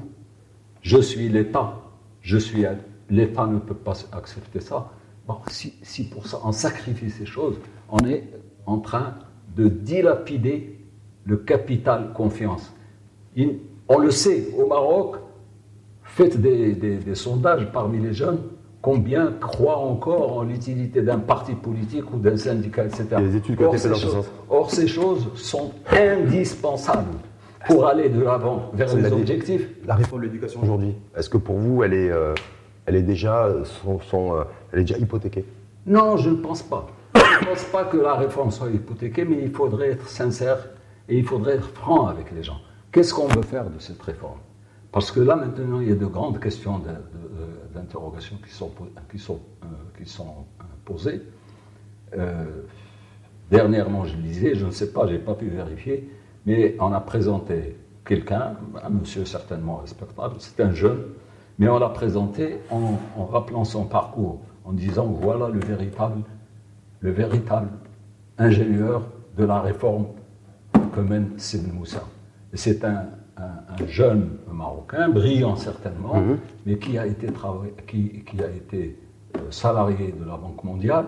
Je 0.84 1.00
suis 1.00 1.28
l'État. 1.28 1.82
Je 2.22 2.38
suis 2.38 2.68
l'État 3.12 3.46
ne 3.46 3.60
peut 3.60 3.76
pas 3.76 3.94
accepter 4.14 4.62
ça. 4.62 4.90
Bon, 5.28 5.36
si, 5.48 5.76
si, 5.84 6.10
pour 6.10 6.26
ça 6.26 6.40
on 6.44 6.52
sacrifie 6.52 7.12
ces 7.12 7.26
choses, 7.26 7.58
on 7.90 8.00
est 8.00 8.24
en 8.66 8.80
train 8.80 9.16
de 9.56 9.68
dilapider 9.68 10.80
le 11.26 11.38
capital 11.38 12.14
confiance. 12.14 12.74
on 13.88 14.00
le 14.00 14.12
sait, 14.12 14.48
au 14.58 14.66
Maroc, 14.66 15.18
faites 16.04 16.40
des, 16.40 17.16
sondages 17.16 17.72
parmi 17.72 18.00
les 18.00 18.14
jeunes, 18.14 18.40
combien 18.82 19.34
croient 19.40 19.78
encore 19.78 20.38
en 20.38 20.44
l'utilité 20.44 21.02
d'un 21.02 21.20
parti 21.20 21.54
politique 21.54 22.12
ou 22.14 22.18
d'un 22.18 22.38
syndicat, 22.38 22.86
etc. 22.86 23.06
or, 23.60 23.78
ces 23.78 23.96
choses, 23.96 24.26
or, 24.50 24.72
ces 24.72 24.88
choses 24.88 25.30
sont 25.36 25.72
indispensables 25.92 27.18
pour 27.68 27.86
aller 27.86 28.10
de 28.10 28.22
l'avant 28.22 28.72
vers 28.74 28.96
les 28.96 29.12
objectifs. 29.12 29.68
La 29.86 29.96
réforme 29.96 30.22
de 30.22 30.28
l'éducation 30.28 30.64
aujourd'hui, 30.64 30.96
est-ce 31.16 31.30
que 31.30 31.38
pour 31.38 31.58
vous, 31.58 31.84
elle 31.84 31.94
est, 31.94 32.10
euh, 32.10 32.34
elle 32.86 32.96
est, 32.96 33.02
déjà, 33.04 33.50
son, 33.64 34.36
euh, 34.36 34.44
elle 34.72 34.80
est 34.80 34.84
déjà 34.84 34.98
hypothéquée 34.98 35.46
Non, 35.86 36.18
je 36.18 36.30
ne 36.30 36.36
pense 36.36 36.64
pas. 36.64 36.88
Je 37.16 37.46
ne 37.46 37.46
pense 37.46 37.64
pas 37.66 37.84
que 37.86 37.98
la 37.98 38.16
réforme 38.16 38.52
soit 38.52 38.70
hypothéquée, 38.70 39.26
mais 39.26 39.40
il 39.42 39.52
faudrait 39.52 39.92
être 39.92 40.08
sincère 40.08 40.70
et 41.10 41.18
il 41.18 41.26
faudrait 41.26 41.56
être 41.56 41.70
franc 41.70 42.08
avec 42.08 42.32
les 42.32 42.44
gens. 42.44 42.60
Qu'est-ce 42.92 43.14
qu'on 43.14 43.28
veut 43.28 43.42
faire 43.42 43.70
de 43.70 43.80
cette 43.80 44.02
réforme? 44.02 44.40
Parce 44.92 45.12
que 45.12 45.22
là, 45.22 45.36
maintenant, 45.36 45.80
il 45.80 45.90
y 45.90 45.92
a 45.92 45.96
de 45.96 46.06
grandes 46.06 46.40
questions 46.40 46.82
d'interrogation 47.74 48.38
qui 48.46 48.54
sont, 48.54 48.72
qui 49.10 49.18
sont, 49.18 49.40
euh, 49.64 49.68
qui 49.98 50.10
sont 50.10 50.46
euh, 50.60 50.64
posées. 50.84 51.22
Euh, 52.18 52.46
dernièrement, 53.50 54.06
je 54.06 54.16
disais, 54.18 54.56
je 54.56 54.66
ne 54.66 54.72
sais 54.72 54.92
pas, 54.92 55.08
je 55.08 55.14
n'ai 55.14 55.20
pas 55.20 55.36
pu 55.36 55.48
vérifier, 55.48 56.10
mais 56.46 56.76
on 56.80 56.92
a 56.92 57.00
présenté 57.00 57.78
quelqu'un, 58.04 58.58
un 58.84 58.90
monsieur 58.90 59.24
certainement 59.24 59.78
respectable, 59.78 60.36
c'est 60.40 60.60
un 60.62 60.74
jeune, 60.74 61.04
mais 61.60 61.68
on 61.70 61.80
l'a 61.80 61.90
présenté 61.90 62.58
en, 62.70 62.98
en, 63.18 63.26
rappelant 63.26 63.64
son 63.64 63.86
parcours, 63.86 64.40
en 64.66 64.74
disant 64.74 65.06
voilà 65.06 65.50
le 65.50 65.60
véritable, 65.60 66.22
le 67.00 67.12
véritable 67.12 67.70
ingénieur 68.38 69.04
de 69.38 69.46
la 69.46 69.62
réforme 69.62 70.08
que 70.94 71.00
mène 71.02 71.32
Sidi 71.38 71.72
Moussa. 71.72 72.04
C'est 72.54 72.84
un, 72.84 73.06
jeune 73.88 74.38
Marocain, 74.52 75.10
brillant 75.10 75.56
certainement, 75.56 76.16
mhm. 76.16 76.38
mais 76.66 76.78
qui 76.78 77.00
a 77.00 77.08
été, 77.08 77.28
qui, 77.88 78.24
qui, 78.24 78.44
a 78.44 78.48
été 78.48 79.00
euh, 79.36 79.40
salarié 79.50 80.12
de 80.12 80.24
la 80.24 80.38
Banque 80.38 80.64
mondiale, 80.64 81.06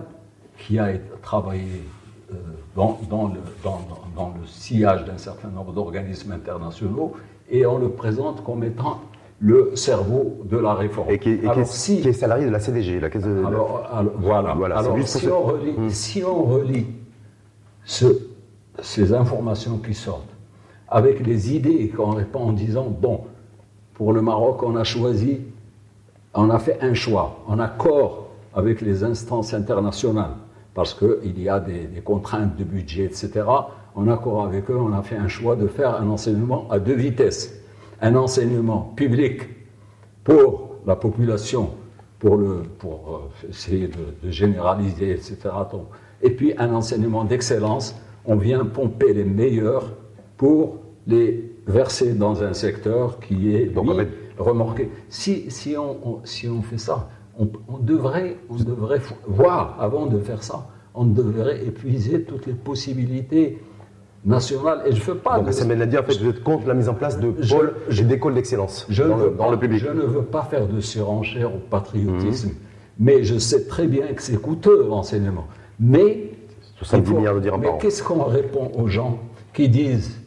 qui 0.57 0.79
a 0.79 0.91
été, 0.91 1.03
travaillé 1.21 1.83
euh, 2.31 2.35
dans, 2.75 2.99
dans, 3.07 3.27
le, 3.27 3.39
dans, 3.63 3.81
dans, 4.15 4.33
le, 4.39 4.47
sillage 4.47 5.05
d'un 5.05 5.19
certain 5.19 5.49
nombre 5.49 5.73
d'organismes 5.73 6.31
internationaux, 6.31 7.13
et 7.51 7.67
on 7.67 7.77
le 7.77 7.89
présente 7.89 8.43
comme 8.43 8.63
étant 8.63 9.01
le 9.43 9.75
cerveau 9.75 10.41
de 10.45 10.57
la 10.57 10.73
réforme. 10.73 11.09
Et 11.11 11.19
qui, 11.19 11.31
est, 11.31 12.13
salarié 12.13 12.45
de 12.45 12.51
la 12.51 12.59
CDG, 12.59 13.01
la 13.01 13.09
caisse 13.09 13.23
de... 13.23 13.43
Alors, 13.45 13.83
voilà. 14.17 14.53
voilà 14.53 14.77
alors 14.77 14.97
si, 15.05 15.27
on 15.27 15.41
relit, 15.41 15.73
mhm. 15.77 15.89
si 15.89 16.23
on 16.23 16.47
ce, 17.83 18.05
ces 18.81 19.13
informations 19.13 19.79
qui 19.79 19.93
sortent, 19.93 20.29
avec 20.87 21.25
les 21.25 21.53
idées 21.53 21.89
qu'on 21.89 22.11
répond 22.11 22.39
en 22.39 22.53
disant, 22.53 22.87
bon, 22.87 23.25
pour 23.95 24.13
le 24.13 24.21
Maroc, 24.21 24.63
on 24.63 24.77
a 24.77 24.85
choisi, 24.85 25.41
on 26.33 26.49
a 26.49 26.59
fait 26.59 26.77
un 26.81 26.93
choix, 26.93 27.39
en 27.45 27.59
accord 27.59 28.29
avec 28.55 28.79
les 28.79 29.03
instances 29.03 29.53
internationales, 29.53 30.35
parce 30.73 30.93
qu'il 30.93 31.41
y 31.41 31.49
a 31.49 31.59
des, 31.59 31.89
contraintes 32.01 32.55
de 32.55 32.63
budget, 32.63 33.03
etc. 33.03 33.43
En 33.93 34.07
accord 34.07 34.45
avec 34.45 34.69
eux, 34.71 34.77
on 34.77 34.93
a 34.93 35.01
fait 35.01 35.17
un 35.17 35.27
choix 35.27 35.57
de 35.57 35.67
faire 35.67 35.99
un 35.99 36.09
enseignement 36.09 36.65
à 36.71 36.79
deux 36.79 36.95
vitesses. 36.95 37.59
Un 38.03 38.15
enseignement 38.15 38.93
public 38.95 39.41
pour 40.23 40.75
la 40.85 40.95
population, 40.95 41.71
pour, 42.19 42.37
le, 42.37 42.61
pour 42.77 43.29
euh, 43.43 43.49
essayer 43.49 43.87
de, 43.87 44.13
de 44.23 44.29
généraliser, 44.29 45.11
etc. 45.11 45.37
Et 46.21 46.29
puis 46.29 46.53
un 46.57 46.73
enseignement 46.73 47.25
d'excellence 47.25 47.95
on 48.25 48.35
vient 48.35 48.65
pomper 48.65 49.13
les 49.13 49.23
meilleurs 49.23 49.93
pour 50.37 50.77
les 51.07 51.51
verser 51.67 52.13
dans 52.13 52.43
un 52.43 52.53
secteur 52.53 53.19
qui 53.19 53.55
est 53.55 53.65
Donc, 53.65 53.89
remorqué. 54.37 54.89
Si, 55.09 55.49
si, 55.49 55.75
on, 55.77 56.21
si 56.23 56.47
on 56.47 56.61
fait 56.61 56.77
ça, 56.77 57.09
on, 57.37 57.77
devrait, 57.79 58.37
on 58.49 58.55
devrait 58.55 59.01
voir, 59.27 59.77
avant 59.79 60.05
de 60.05 60.19
faire 60.19 60.43
ça, 60.43 60.67
on 60.93 61.05
devrait 61.05 61.65
épuiser 61.65 62.23
toutes 62.23 62.45
les 62.45 62.53
possibilités 62.53 63.59
nationales. 64.25 64.83
Et 64.85 64.93
je 64.93 65.01
veux 65.03 65.15
pas. 65.15 65.39
Donc, 65.39 65.47
à 65.49 65.85
dire, 65.85 66.01
en 66.01 66.03
fait, 66.03 66.19
vous 66.19 66.29
êtes 66.29 66.43
contre 66.43 66.67
la 66.67 66.73
mise 66.73 66.89
en 66.89 66.93
place 66.93 67.19
de 67.19 67.31
pôles 67.31 67.75
et 67.89 68.01
d'écoles 68.03 68.35
d'excellence 68.35 68.87
dans, 69.37 69.51
le, 69.51 69.57
public. 69.57 69.79
Je 69.79 69.89
ne 69.89 70.01
veux 70.01 70.23
pas 70.23 70.43
faire 70.43 70.67
de 70.67 70.79
surenchère 70.79 71.53
au 71.53 71.59
patriotisme, 71.59 72.49
mhm. 72.49 72.55
mais 72.99 73.23
je 73.23 73.37
sais 73.37 73.65
très 73.65 73.87
bien 73.87 74.07
que 74.07 74.21
c'est 74.21 74.41
coûteux 74.41 74.85
l'enseignement. 74.87 75.47
Mais 75.79 76.31
mais 76.91 77.69
qu'est-ce 77.79 78.03
qu'on 78.03 78.23
répond 78.23 78.71
aux 78.77 78.87
gens 78.87 79.19
qui 79.53 79.69
disent 79.69 80.19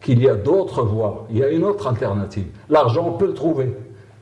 qu'il 0.00 0.22
y 0.22 0.28
a 0.28 0.34
d'autres 0.34 0.82
voies, 0.82 1.26
il 1.30 1.38
y 1.38 1.42
a 1.42 1.48
une 1.48 1.64
autre 1.64 1.86
alternative 1.86 2.44
L'argent, 2.68 3.08
on 3.08 3.18
peut 3.18 3.26
le 3.26 3.34
trouver. 3.34 3.74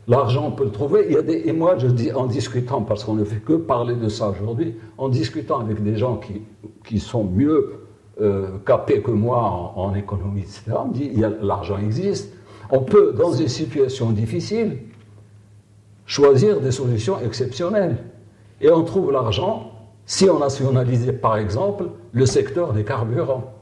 L'argent, 0.09 0.47
on 0.49 0.51
peut 0.53 0.65
le 0.65 0.71
trouver. 0.71 1.07
Il 1.09 1.15
y 1.15 1.17
a 1.17 1.23
des, 1.23 1.43
et 1.45 1.53
moi, 1.53 1.77
je 1.79 1.89
dis, 1.89 2.13
en 2.13 2.27
discutant, 2.27 2.83
parce 2.83 3.05
qu'on 3.05 3.15
ne 3.15 3.25
fait 3.25 3.41
que 3.41 3.55
parler 3.55 3.95
de 3.95 4.09
ça 4.09 4.31
aujourd'hui, 4.31 4.77
en 4.99 5.09
discutant 5.09 5.61
avec 5.61 5.83
des 5.83 5.97
gens 5.97 6.17
qui, 6.17 6.43
qui 6.87 6.99
sont 6.99 7.25
mieux 7.25 7.82
euh, 8.21 8.59
capés 8.67 9.01
que 9.01 9.11
moi 9.11 9.73
en, 9.75 9.95
économie, 9.95 10.43
etc., 10.43 10.73
on 10.79 10.89
me 10.89 10.93
dit, 10.93 11.13
l'argent 11.41 11.79
existe. 11.79 12.33
On 12.71 12.81
peut, 12.81 13.15
dans 13.17 13.33
des 13.33 13.49
situations 13.49 14.11
difficiles, 14.11 14.79
choisir 16.07 16.61
des 16.61 16.73
solutions 16.73 17.19
exceptionnelles. 17.25 17.97
Et 18.61 18.71
on 18.71 18.85
trouve 18.85 19.13
l'argent 19.13 19.73
si 20.05 20.29
on 20.29 20.39
nationalisait 20.39 21.13
par 21.13 21.37
exemple 21.37 21.85
le 22.13 22.27
secteur 22.27 22.73
des 22.73 22.85
carburants. 22.85 23.55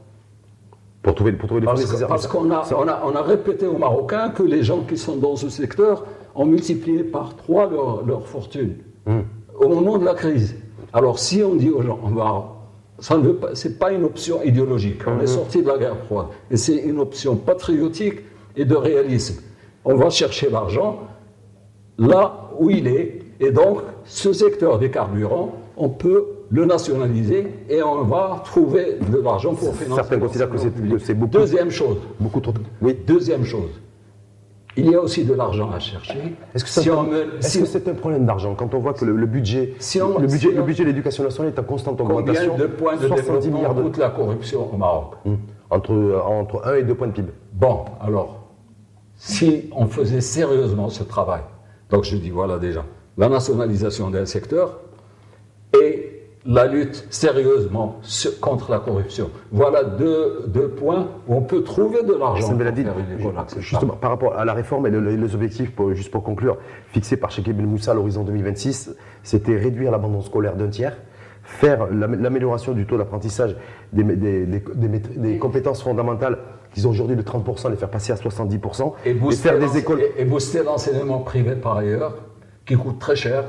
Pour 1.01 1.15
trouver, 1.15 1.31
pour 1.31 1.47
trouver 1.47 1.65
parce, 1.65 1.99
parce 2.07 2.27
qu'on 2.27 2.51
a, 2.51 2.63
on 2.75 2.87
a, 2.87 3.01
on 3.05 3.15
a, 3.15 3.21
répété 3.21 3.65
aux 3.65 3.77
Marocains 3.77 4.29
que 4.29 4.43
les 4.43 4.63
gens 4.63 4.81
qui 4.81 4.97
sont 4.97 5.15
dans 5.15 5.35
ce 5.35 5.49
secteur 5.49 6.05
ont 6.35 6.45
multiplié 6.45 7.03
par 7.03 7.35
trois 7.35 7.69
leur, 8.05 8.27
fortune 8.27 8.75
hmm. 9.07 9.21
au 9.59 9.69
moment 9.69 9.97
de 9.97 10.05
la 10.05 10.13
crise. 10.13 10.55
Alors 10.93 11.17
si 11.19 11.41
on 11.41 11.55
dit 11.55 11.69
aux 11.69 11.81
gens, 11.81 11.99
on 12.03 12.09
va, 12.09 12.60
ça 13.01 13.17
ne 13.17 13.33
c'est 13.55 13.77
pas 13.77 13.91
une 13.91 14.05
option 14.05 14.41
idéologique. 14.43 15.01
On 15.05 15.19
est 15.19 15.23
hmm. 15.23 15.27
sorti 15.27 15.61
de 15.61 15.67
la 15.67 15.77
guerre 15.77 15.97
froide, 16.05 16.27
et 16.49 16.55
c'est 16.55 16.77
une 16.77 16.99
option 16.99 17.35
patriotique 17.35 18.19
et 18.55 18.63
de 18.63 18.75
réalisme. 18.75 19.41
On 19.83 19.95
va 19.95 20.09
chercher 20.09 20.49
l'argent 20.49 21.07
là 21.97 22.51
où 22.59 22.69
il 22.69 22.87
est, 22.87 23.19
et 23.39 23.51
donc 23.51 23.81
ce 24.05 24.31
secteur 24.31 24.79
des 24.79 24.91
carburants, 24.91 25.55
on 25.75 25.89
peut 25.89 26.25
le 26.51 26.65
nationaliser 26.65 27.47
et 27.69 27.81
on 27.81 28.03
va 28.03 28.41
trouver 28.45 28.97
de 29.11 29.17
l'argent 29.17 29.55
pour 29.55 29.73
financer. 29.75 30.01
Certains 30.01 30.19
considèrent 30.19 30.49
que 30.49 30.57
c'est 30.99 31.13
beaucoup. 31.13 31.31
Deuxième 31.31 31.71
chose. 31.71 31.97
Beaucoup 32.19 32.39
trop. 32.39 32.53
Oui. 32.81 32.95
Deuxième 33.07 33.45
chose. 33.45 33.69
Il 34.77 34.89
y 34.89 34.95
a 34.95 35.01
aussi 35.01 35.25
de 35.25 35.33
l'argent 35.33 35.69
à 35.71 35.79
chercher. 35.79 36.35
Est-ce 36.55 36.63
que 36.63 36.69
c'est 37.65 37.87
un, 37.87 37.93
problème 37.93 38.25
d'argent 38.25 38.55
quand 38.55 38.73
on 38.73 38.79
voit 38.79 38.93
que 38.93 39.03
le, 39.03 39.25
budget, 39.25 39.73
le 39.75 40.27
budget, 40.27 40.51
le 40.51 40.63
budget 40.63 40.83
de 40.83 40.89
l'éducation 40.89 41.23
nationale 41.23 41.51
est 41.53 41.59
en 41.59 41.63
constante 41.63 41.99
augmentation? 41.99 42.51
Combien 42.51 42.65
de 42.65 42.71
points 42.71 42.95
de 42.95 43.07
développement 43.07 43.73
coûte 43.73 43.97
la 43.97 44.09
corruption 44.09 44.73
au 44.73 44.77
Maroc? 44.77 45.15
Hmm. 45.25 45.35
entre, 45.69 46.23
entre 46.25 46.67
1 46.67 46.75
et 46.75 46.83
2 46.83 46.95
points 46.95 47.07
de 47.07 47.13
PIB. 47.13 47.31
Bon, 47.53 47.85
alors, 47.99 48.47
si 49.15 49.69
on 49.75 49.87
faisait 49.87 50.21
sérieusement 50.21 50.89
ce 50.89 51.03
travail, 51.03 51.41
donc 51.89 52.05
je 52.05 52.15
dis 52.15 52.29
voilà 52.29 52.57
déjà, 52.57 52.85
la 53.17 53.27
nationalisation 53.27 54.09
d'un 54.09 54.25
secteur, 54.25 54.79
et 55.79 56.10
la 56.45 56.65
lutte 56.65 57.05
sérieusement 57.09 57.99
contre 58.39 58.71
la 58.71 58.79
corruption. 58.79 59.29
Voilà 59.51 59.83
deux, 59.83 60.45
deux 60.47 60.69
points 60.69 61.07
où 61.27 61.35
on 61.35 61.41
peut 61.41 61.63
trouver 61.63 62.03
de 62.03 62.13
l'argent. 62.13 62.57
Justement, 63.59 63.93
par 63.93 64.09
rapport 64.11 64.35
à 64.35 64.45
la 64.45 64.53
réforme 64.53 64.87
et 64.87 64.91
les 64.91 65.35
objectifs, 65.35 65.71
juste 65.93 66.11
pour 66.11 66.23
conclure, 66.23 66.57
fixés 66.87 67.17
par 67.17 67.31
Cheikh 67.31 67.51
Ben 67.55 67.65
Moussa 67.65 67.91
à 67.91 67.93
l'horizon 67.93 68.23
2026, 68.23 68.95
c'était 69.23 69.55
réduire 69.55 69.91
l'abandon 69.91 70.21
scolaire 70.21 70.55
d'un 70.55 70.69
tiers, 70.69 70.97
faire 71.43 71.87
l'amélioration 71.91 72.73
du 72.73 72.85
taux 72.85 72.97
d'apprentissage 72.97 73.55
des, 73.93 74.03
des, 74.03 74.45
des, 74.45 75.37
compétences 75.37 75.83
fondamentales 75.83 76.37
qui 76.73 76.81
sont 76.81 76.89
aujourd'hui 76.89 77.15
de 77.15 77.21
30%, 77.21 77.69
les 77.69 77.75
faire 77.75 77.89
passer 77.89 78.13
à 78.13 78.15
70%, 78.15 78.93
et, 79.05 79.15
faire 79.35 79.59
des 79.59 79.77
écoles... 79.77 80.01
Et, 80.17 80.21
et 80.21 80.25
booster 80.25 80.63
l'enseignement 80.63 81.19
privé 81.19 81.55
par 81.55 81.77
ailleurs, 81.77 82.15
qui 82.65 82.75
coûte 82.75 82.99
très 82.99 83.15
cher, 83.15 83.43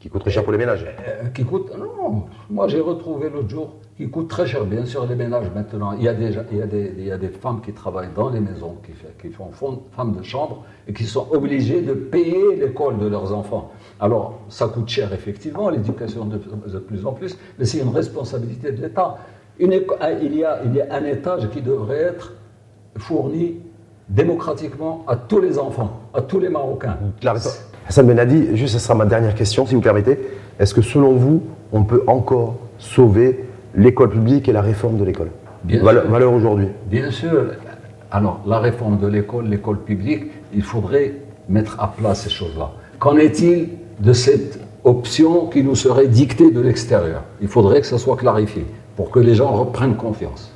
Qui 0.00 0.08
coûte 0.08 0.22
très 0.22 0.30
cher 0.30 0.42
pour 0.44 0.52
les 0.52 0.58
ménages. 0.58 0.86
Euh, 0.86 1.28
qui 1.28 1.44
coûte, 1.44 1.70
non, 1.78 2.24
moi 2.48 2.68
j'ai 2.68 2.80
retrouvé 2.80 3.28
l'autre 3.28 3.50
jour, 3.50 3.74
qui 3.98 4.08
coûte 4.08 4.28
très 4.28 4.46
cher, 4.46 4.64
bien 4.64 4.86
sûr, 4.86 5.04
les 5.06 5.14
ménages 5.14 5.50
maintenant. 5.54 5.92
Il 5.92 6.02
y 6.02 6.08
a 6.08 6.14
des, 6.14 6.34
il 6.50 6.56
y 6.56 6.62
a 6.62 6.66
des, 6.66 6.94
il 6.96 7.04
y 7.04 7.12
a 7.12 7.18
des 7.18 7.28
femmes 7.28 7.60
qui 7.60 7.74
travaillent 7.74 8.14
dans 8.16 8.30
les 8.30 8.40
maisons, 8.40 8.78
qui, 8.82 8.92
qui 9.20 9.30
font 9.30 9.50
femmes 9.92 10.16
de 10.16 10.22
chambre, 10.22 10.64
et 10.88 10.94
qui 10.94 11.04
sont 11.04 11.26
obligées 11.32 11.82
de 11.82 11.92
payer 11.92 12.56
l'école 12.56 12.98
de 12.98 13.08
leurs 13.08 13.34
enfants. 13.34 13.72
Alors, 14.00 14.40
ça 14.48 14.68
coûte 14.68 14.88
cher, 14.88 15.12
effectivement, 15.12 15.68
l'éducation 15.68 16.24
de, 16.24 16.38
de, 16.38 16.78
plus 16.78 17.04
en 17.04 17.12
plus, 17.12 17.36
mais 17.58 17.66
c'est 17.66 17.80
une 17.80 17.94
responsabilité 17.94 18.72
de 18.72 18.80
l'État. 18.80 19.18
il, 19.58 19.70
y 19.70 20.44
a, 20.44 20.64
il 20.64 20.74
y 20.74 20.80
a 20.80 20.94
un 20.94 21.04
étage 21.04 21.50
qui 21.50 21.60
devrait 21.60 22.00
être 22.00 22.32
fourni 22.96 23.60
démocratiquement 24.08 25.04
à 25.06 25.16
tous 25.16 25.40
les 25.40 25.58
enfants, 25.58 26.00
à 26.14 26.22
tous 26.22 26.40
les 26.40 26.48
Marocains. 26.48 26.96
Hassan 27.90 28.06
Benadi, 28.06 28.54
juste, 28.54 28.74
ce 28.74 28.78
sera 28.78 28.94
ma 28.94 29.04
dernière 29.04 29.34
question, 29.34 29.66
si 29.66 29.74
vous 29.74 29.80
permettez. 29.80 30.16
Est-ce 30.60 30.74
que 30.74 30.80
selon 30.80 31.14
vous, 31.14 31.42
on 31.72 31.82
peut 31.82 32.04
encore 32.06 32.54
sauver 32.78 33.46
l'école 33.74 34.10
publique 34.10 34.48
et 34.48 34.52
la 34.52 34.62
réforme 34.62 34.96
de 34.96 35.02
l'école? 35.02 35.30
Valeur, 35.64 36.06
valeur 36.06 36.32
aujourd'hui 36.32 36.68
Bien 36.86 37.10
sûr. 37.10 37.46
Alors, 38.12 38.42
la 38.46 38.60
réforme 38.60 39.00
de 39.00 39.08
l'école, 39.08 39.48
l'école 39.48 39.80
publique, 39.80 40.26
il 40.54 40.62
faudrait 40.62 41.14
mettre 41.48 41.80
à 41.80 41.88
plat 41.88 42.14
ces 42.14 42.30
choses-là. 42.30 42.70
Qu'en 43.00 43.16
est-il 43.16 43.70
de 43.98 44.12
cette 44.12 44.60
option 44.84 45.46
qui 45.46 45.64
nous 45.64 45.74
serait 45.74 46.06
dictée 46.06 46.52
de 46.52 46.60
l'extérieur? 46.60 47.24
Il 47.42 47.48
faudrait 47.48 47.80
que 47.80 47.88
ça 47.88 47.98
soit 47.98 48.16
clarifié 48.16 48.66
pour 48.94 49.10
que 49.10 49.18
les 49.18 49.34
gens 49.34 49.50
reprennent 49.50 49.96
confiance. 49.96 50.52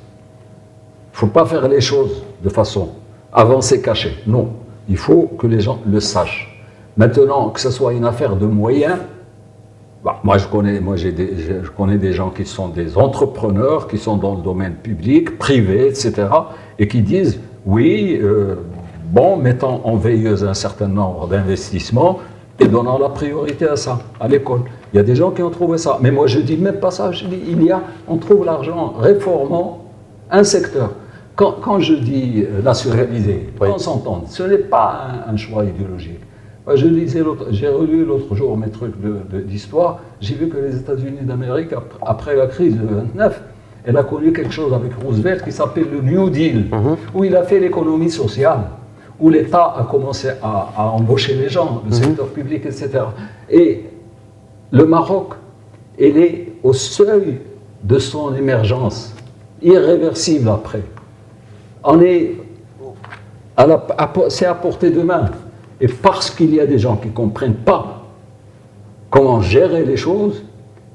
Il 1.11 1.15
ne 1.15 1.17
faut 1.17 1.27
pas 1.27 1.45
faire 1.45 1.67
les 1.67 1.81
choses 1.81 2.23
de 2.41 2.47
façon 2.47 2.91
avancée, 3.33 3.81
cachée. 3.81 4.15
Non, 4.25 4.51
il 4.87 4.95
faut 4.95 5.23
que 5.37 5.47
les 5.47 5.59
gens 5.59 5.81
le 5.85 5.99
sachent. 5.99 6.54
Maintenant, 6.97 7.49
que 7.49 7.59
ce 7.59 7.71
soit 7.71 7.93
une 7.93 8.05
affaire 8.05 8.35
de 8.35 8.45
moyens, 8.45 8.97
bah, 10.03 10.19
moi, 10.23 10.37
je 10.37 10.47
connais, 10.47 10.79
moi 10.79 10.95
j'ai 10.95 11.13
je 11.63 11.69
connais 11.71 11.97
des 11.97 12.13
gens 12.13 12.29
qui 12.29 12.45
sont 12.45 12.69
des 12.69 12.95
entrepreneurs, 12.97 13.87
qui 13.87 13.97
sont 13.97 14.17
dans 14.17 14.35
le 14.35 14.41
domaine 14.41 14.75
public, 14.75 15.37
privé, 15.37 15.87
etc., 15.87 16.27
et 16.77 16.87
qui 16.87 17.01
disent 17.01 17.39
oui, 17.65 18.19
euh, 18.21 18.55
bon, 19.11 19.35
mettant 19.35 19.81
en 19.83 19.95
veilleuse 19.95 20.45
un 20.45 20.53
certain 20.53 20.87
nombre 20.87 21.27
d'investissements 21.27 22.19
et 22.59 22.67
donnant 22.67 22.99
la 22.99 23.09
priorité 23.09 23.67
à 23.67 23.75
ça, 23.75 23.99
à 24.19 24.27
l'école. 24.27 24.61
Il 24.93 24.97
y 24.97 24.99
a 24.99 25.03
des 25.03 25.15
gens 25.15 25.31
qui 25.31 25.41
ont 25.41 25.49
trouvé 25.49 25.77
ça. 25.77 25.97
Mais 26.01 26.11
moi, 26.11 26.27
je 26.27 26.39
dis 26.39 26.55
même 26.55 26.79
pas 26.79 26.91
ça. 26.91 27.11
Je 27.11 27.25
dis 27.25 27.39
il 27.47 27.63
y 27.63 27.71
a, 27.71 27.81
on 28.07 28.17
trouve 28.17 28.45
l'argent 28.45 28.93
réformant 28.99 29.85
un 30.31 30.43
secteur. 30.43 30.91
Quand, 31.35 31.55
quand 31.61 31.79
je 31.79 31.95
dis 31.95 32.45
nationaliser, 32.63 33.49
on 33.59 33.77
s'entend, 33.77 34.23
ce 34.29 34.43
n'est 34.43 34.59
pas 34.59 35.07
un 35.27 35.35
choix 35.35 35.65
idéologique. 35.65 36.21
Je 36.73 36.87
lisais 36.87 37.21
j'ai 37.51 37.67
relu 37.67 38.05
l'autre 38.05 38.33
jour 38.33 38.57
mes 38.57 38.69
trucs 38.69 38.95
d'histoire, 39.45 39.99
j'ai 40.19 40.33
vu 40.33 40.49
que 40.49 40.57
les 40.57 40.75
États-Unis 40.77 41.21
d'Amérique, 41.21 41.69
après 42.01 42.35
la 42.35 42.47
crise 42.47 42.75
de 42.75 42.85
29, 42.87 43.41
elle 43.85 43.97
a 43.97 44.03
connu 44.03 44.33
quelque 44.33 44.51
chose 44.51 44.73
avec 44.73 44.93
Roosevelt 44.95 45.43
qui 45.43 45.51
s'appelle 45.51 45.85
le 45.91 46.01
New 46.01 46.29
Deal, 46.31 46.65
mhm. 46.71 46.97
où 47.13 47.23
il 47.23 47.35
a 47.35 47.43
fait 47.43 47.59
l'économie 47.59 48.09
sociale, 48.09 48.61
où 49.19 49.29
l'État 49.29 49.75
a 49.77 49.83
commencé 49.83 50.29
à, 50.41 50.89
embaucher 50.91 51.35
les 51.35 51.49
gens, 51.49 51.83
le 51.87 51.95
mhm. 51.95 52.03
secteur 52.03 52.27
public, 52.29 52.65
etc. 52.65 52.89
Et 53.49 53.83
le 54.71 54.85
Maroc, 54.85 55.33
il 55.99 56.17
est 56.17 56.53
au 56.63 56.73
seuil 56.73 57.41
de 57.83 57.99
son 57.99 58.33
émergence, 58.33 59.13
irréversible 59.61 60.49
après. 60.49 60.81
On 61.83 62.01
est 62.01 62.31
c'est 64.29 64.45
à 64.45 64.53
portée 64.55 64.89
de 64.89 65.01
main. 65.01 65.29
Et 65.81 65.87
parce 65.87 66.29
qu'il 66.29 66.53
y 66.53 66.59
a 66.59 66.65
des 66.65 66.79
gens 66.79 66.95
qui 66.97 67.09
ne 67.09 67.13
comprennent 67.13 67.53
pas 67.53 68.05
comment 69.09 69.41
gérer 69.41 69.83
les 69.83 69.97
choses 69.97 70.43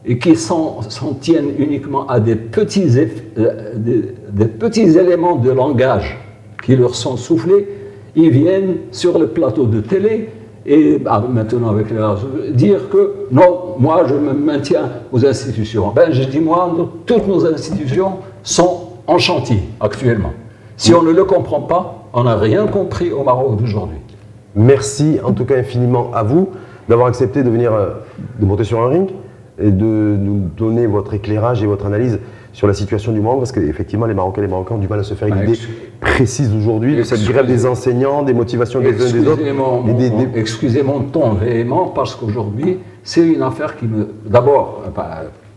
et 0.05 0.19
qui 0.19 0.35
s'en 0.37 0.81
tiennent 1.21 1.53
uniquement 1.59 2.07
à 2.07 2.21
des 2.21 2.37
petits, 2.37 2.99
euh, 2.99 3.75
des, 3.77 4.47
petits 4.47 4.97
éléments 4.97 5.37
de 5.37 5.51
langage 5.51 6.19
qui 6.65 6.77
leur 6.77 6.95
sont 6.95 7.17
soufflés, 7.17 7.69
ils 8.17 8.31
viennent 8.31 8.77
sur 8.91 9.19
le 9.19 9.29
plateau 9.29 9.67
de 9.67 9.81
télé 9.81 10.31
et 10.67 10.99
bah, 10.99 11.25
maintenant 11.29 11.71
avec 11.71 11.89
les 11.91 12.53
dire 12.53 12.89
que 12.91 13.27
non, 13.31 13.77
moi 13.79 14.05
je 14.07 14.15
me 14.15 14.33
maintiens 14.33 14.91
aux 15.13 15.25
institutions. 15.25 15.93
Ben, 15.95 16.13
je 16.13 16.25
dis 16.25 16.41
moi, 16.41 16.75
toutes 17.07 17.27
nos 17.27 17.47
institutions 17.47 18.15
sont 18.43 18.89
en 19.07 19.19
chantier 19.19 19.61
actuellement. 19.81 20.33
Si 20.77 20.95
on 20.95 21.03
ne 21.03 21.11
le 21.11 21.25
comprend 21.25 21.61
pas, 21.61 22.09
on 22.13 22.25
n'a 22.25 22.37
rien 22.37 22.67
compris 22.67 23.13
au 23.13 23.23
Maroc 23.23 23.61
d'aujourd'hui. 23.61 23.99
Merci 24.55 25.19
en 25.25 25.33
tout 25.33 25.45
cas 25.45 25.57
infiniment 25.57 26.11
à 26.15 26.23
vous 26.23 26.51
d'avoir 26.89 27.09
accepté 27.09 27.43
de 27.43 27.51
venir, 27.51 27.73
euh, 27.73 27.91
de 28.41 28.45
monter 28.45 28.65
sur 28.65 28.81
un 28.81 28.89
ring 28.89 29.11
et 29.59 29.71
de 29.71 29.85
nous 29.85 30.49
donner 30.57 30.87
votre 30.87 31.15
éclairage 31.15 31.63
et 31.63 31.67
votre 31.67 31.87
analyse 31.87 32.19
sur 32.53 32.67
la 32.67 32.75
situation 32.75 33.13
du 33.13 33.21
Maroc, 33.21 33.41
parce 33.41 33.53
qu'effectivement, 33.53 34.07
les 34.07 34.15
Marocains 34.15 34.43
et 34.43 34.47
les 34.47 34.51
Marocains 34.51 34.75
ont 34.75 34.79
du 34.79 34.89
mal 34.89 34.99
à 34.99 35.03
se 35.05 35.15
faire 35.15 35.29
une 35.29 35.45
idée 35.45 35.59
précise 36.01 36.53
aujourd'hui 36.53 36.97
de 36.97 37.05
cette 37.05 37.25
grève 37.25 37.47
des 37.47 37.65
enseignants, 37.67 38.23
des 38.23 38.35
motivations 38.35 38.81
des 38.81 39.01
uns 39.01 39.13
des 39.13 39.29
autres. 39.29 39.43
Excusez 40.35 40.83
mon 40.83 41.01
ton 41.01 41.35
véhément, 41.35 41.89
parce 41.89 42.17
qu'aujourd'hui, 42.17 42.79
c'est 43.05 43.27
une 43.27 43.43
affaire 43.43 43.77
qui 43.77 43.87
me. 43.87 44.09
D'abord, 44.27 44.83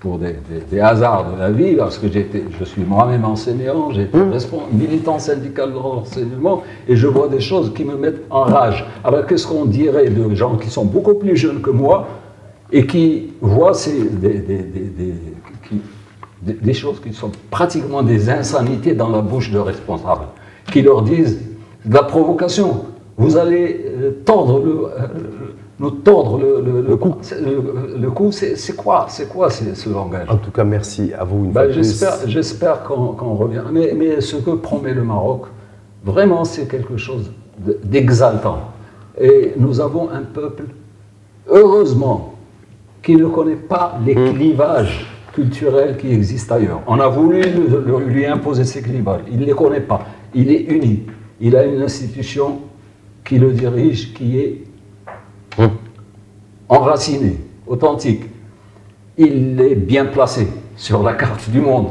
pour 0.04 0.20
des, 0.20 0.80
hasards 0.82 1.32
de 1.32 1.40
la 1.40 1.50
vie, 1.50 1.76
parce 1.78 1.98
que 1.98 2.08
je 2.12 2.66
suis 2.66 2.84
moi-même 2.84 3.24
enseignant, 3.24 3.90
j'ai 3.92 4.02
été 4.02 4.18
hum. 4.18 4.34
militant 4.74 5.18
syndical 5.18 5.70
de 5.70 5.76
l'enseignement, 5.76 6.64
et 6.90 6.98
je 6.98 7.08
vois 7.08 7.30
des 7.30 7.40
choses 7.40 7.74
qui 7.74 7.86
me 7.86 7.96
mettent 7.96 8.26
en 8.30 8.42
rage. 8.42 8.86
Alors 9.06 9.26
qu'est-ce 9.26 9.48
qu'on 9.48 9.64
dirait 9.64 10.10
de 10.10 10.36
gens 10.36 10.58
qui 10.58 10.70
sont 10.70 10.84
beaucoup 10.84 11.14
plus 11.14 11.38
jeunes 11.38 11.62
que 11.62 11.70
moi 11.70 12.06
et 12.74 12.86
qui 12.86 13.32
voient 13.40 13.74
ces, 13.74 14.10
des, 16.42 16.74
choses 16.74 17.00
qui 17.00 17.14
sont 17.14 17.32
pratiquement 17.50 18.04
des 18.04 18.30
insanités 18.30 18.94
dans 18.96 19.10
la 19.10 19.22
bouche 19.22 19.52
de 19.52 19.60
responsables, 19.60 20.26
qui 20.70 20.82
leur 20.82 21.04
disent 21.04 21.40
de 21.86 21.94
la 21.94 22.04
provocation. 22.04 22.88
Vous 23.16 23.38
allez 23.38 23.86
euh, 23.86 24.12
tendre 24.26 24.60
le, 24.60 24.72
euh, 24.72 25.53
nous 25.80 25.92
tordre 25.92 26.38
le, 26.38 26.62
le, 26.62 26.82
le 26.82 26.96
cou. 26.96 27.16
Le, 27.98 28.10
coup, 28.12 28.32
c'est 28.32 28.76
quoi, 28.76 29.08
c'est 29.10 29.28
quoi 29.28 29.50
ce 29.50 29.90
langage? 29.90 30.30
En 30.30 30.38
tout 30.38 30.52
cas, 30.52 30.64
merci 30.64 31.12
à 31.14 31.24
vous 31.24 31.46
une 31.46 31.52
ben, 31.52 31.72
J'espère 31.72 32.84
qu'on 32.84 33.36
revient. 33.36 33.64
Mais, 33.72 33.94
mais, 33.96 34.22
ce 34.22 34.36
que 34.38 34.52
promet 34.52 34.94
le 34.94 35.04
Maroc, 35.04 35.46
vraiment, 36.04 36.46
c'est 36.46 36.68
quelque 36.68 36.98
chose 36.98 37.32
d'exaltant. 37.84 38.60
Et 39.20 39.54
nous 39.58 39.80
avons 39.80 40.10
un 40.10 40.22
peuple, 40.22 40.66
heureusement, 41.48 42.36
qui 43.02 43.16
ne 43.16 43.26
connaît 43.26 43.56
pas 43.56 44.00
les 44.06 44.16
hmm. 44.16 44.34
clivages 44.34 45.06
culturels 45.34 45.98
qui 45.98 46.12
existent 46.12 46.56
ailleurs. 46.56 46.82
On 46.88 47.00
a 47.00 47.08
voulu 47.08 47.42
lui 48.08 48.26
imposer 48.26 48.64
ces 48.64 48.82
clivages. 48.82 49.22
Il 49.32 49.40
ne 49.40 49.46
les 49.46 49.54
connaît 49.54 49.82
pas. 49.82 50.06
Il 50.34 50.52
est 50.52 50.62
uni. 50.70 51.04
Il 51.42 51.56
a 51.56 51.66
une 51.66 51.82
institution 51.82 52.60
qui 53.26 53.40
le 53.40 53.52
dirige, 53.52 54.14
qui 54.14 54.40
est 54.40 54.64
Enraciné, 56.70 57.38
authentique. 57.68 58.24
Il 59.18 59.60
est 59.62 59.76
bien 59.76 60.06
placé 60.06 60.48
sur 60.76 61.04
la 61.04 61.14
carte 61.14 61.50
du 61.50 61.62
monde. 61.62 61.90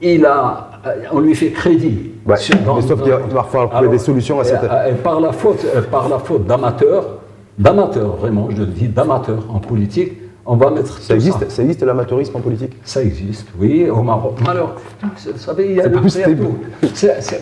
Il 0.00 0.24
a, 0.26 0.70
on 1.12 1.20
lui 1.20 1.34
fait 1.34 1.50
crédit. 1.50 2.12
sauf 2.36 3.02
qu'il 3.02 3.12
va 3.12 3.44
falloir 3.44 3.70
trouver 3.70 3.88
des 3.88 3.98
solutions 3.98 4.40
à 4.40 4.44
cette. 4.44 4.62
Et, 4.62 4.94
par 4.94 5.20
la 5.20 5.32
faute, 5.32 5.64
par 5.90 6.08
la 6.08 6.18
faute 6.18 6.46
d'amateurs, 6.46 7.18
d'amateurs 7.58 8.16
vraiment, 8.16 8.48
je 8.50 8.58
le 8.58 8.66
dis, 8.66 8.88
d'amateurs 8.88 9.44
en 9.52 9.58
politique, 9.58 10.12
on 10.44 10.56
va 10.56 10.70
mettre 10.70 10.98
ça 11.00 11.14
existe, 11.14 11.48
ça. 11.48 11.62
existe 11.62 11.82
l'amateurisme 11.82 12.36
en 12.36 12.40
politique? 12.40 12.72
Ça 12.82 13.02
existe, 13.02 13.46
oui, 13.60 13.88
au 13.88 14.02
Maroc. 14.02 14.38
Alors, 14.48 14.74
vous 15.02 15.38
savez, 15.38 15.70
il 15.70 15.76
y 15.76 15.80
a 15.80 15.86
le 15.86 16.00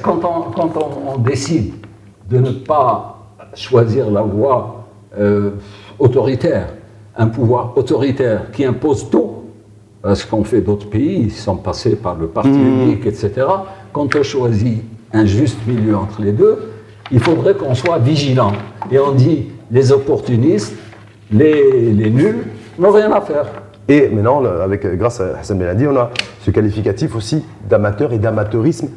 quand, 0.02 0.20
on, 0.22 0.50
quand 0.50 0.72
on, 1.06 1.18
décide 1.18 1.72
de 2.28 2.38
ne 2.38 2.50
pas 2.50 3.18
choisir 3.54 4.10
la 4.10 4.20
voie 4.20 4.79
euh, 5.18 5.50
autoritaire, 5.98 6.68
un 7.16 7.26
pouvoir 7.26 7.76
autoritaire 7.76 8.50
qui 8.52 8.64
impose 8.64 9.10
tout, 9.10 9.36
ce 10.14 10.26
qu'ont 10.26 10.44
fait 10.44 10.62
d'autres 10.62 10.88
pays, 10.88 11.24
ils 11.24 11.32
sont 11.32 11.56
passés 11.56 11.94
par 11.94 12.16
le 12.16 12.26
parti 12.26 12.48
mmh. 12.48 12.82
unique, 12.82 13.06
etc. 13.06 13.46
Quand 13.92 14.16
on 14.16 14.22
choisit 14.22 14.82
un 15.12 15.26
juste 15.26 15.58
milieu 15.66 15.94
entre 15.96 16.22
les 16.22 16.32
deux, 16.32 16.70
il 17.10 17.20
faudrait 17.20 17.54
qu'on 17.54 17.74
soit 17.74 17.98
vigilant. 17.98 18.52
Et 18.90 18.98
on 18.98 19.12
dit, 19.12 19.48
les 19.70 19.92
opportunistes, 19.92 20.74
les, 21.30 21.92
les 21.92 22.10
nuls, 22.10 22.46
n'ont 22.78 22.92
rien 22.92 23.12
à 23.12 23.20
faire. 23.20 23.46
Et 23.88 24.08
maintenant, 24.08 24.44
avec, 24.44 24.86
grâce 24.96 25.20
à 25.20 25.38
Hassan 25.40 25.58
Benadi, 25.58 25.86
on 25.86 25.96
a 25.96 26.10
ce 26.42 26.50
qualificatif 26.50 27.16
aussi 27.16 27.44
d'amateur 27.68 28.12
et 28.12 28.18
d'amateurisme 28.18 28.88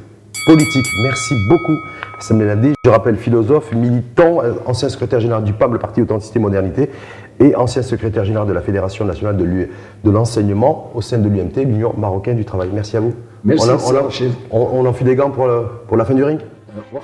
politique. 0.46 0.86
Merci 1.04 1.34
beaucoup, 1.50 1.78
Sam 2.24 2.40
Benadi. 2.40 2.74
Je 2.86 2.90
rappelle, 2.90 3.18
philosophe, 3.18 3.74
militant, 3.74 4.42
euh, 4.42 4.54
ancien 4.66 4.88
secrétaire 4.88 5.20
général 5.20 5.44
du 5.44 5.52
PAM, 5.52 5.74
le 5.74 5.80
Parti 5.80 6.02
Authenticité 6.02 6.40
Modernité, 6.40 6.90
et 7.42 7.54
ancien 7.56 7.82
secrétaire 7.82 8.24
général 8.24 8.48
de 8.48 8.54
la 8.54 8.62
Fédération 8.62 9.04
nationale 9.04 9.36
de 9.36 10.10
l'enseignement 10.10 10.90
au 10.96 11.02
sein 11.02 11.18
de 11.18 11.28
l'UMT, 11.28 11.66
l'Union 11.66 11.94
marocaine 11.98 12.38
du 12.38 12.46
travail. 12.46 12.70
Merci 12.74 12.96
à 12.96 13.02
vous. 13.02 13.14
Merci. 13.44 13.70
On, 13.70 14.58
on, 14.58 14.62
on, 14.62 14.80
on, 14.80 14.86
enfile 14.86 15.08
des 15.08 15.16
gants 15.16 15.32
pour, 15.32 15.50
pour 15.88 15.98
la 15.98 16.06
fin 16.06 16.14
du 16.14 16.24
ring? 16.24 16.40
Au 16.40 16.82
revoir. 16.86 17.04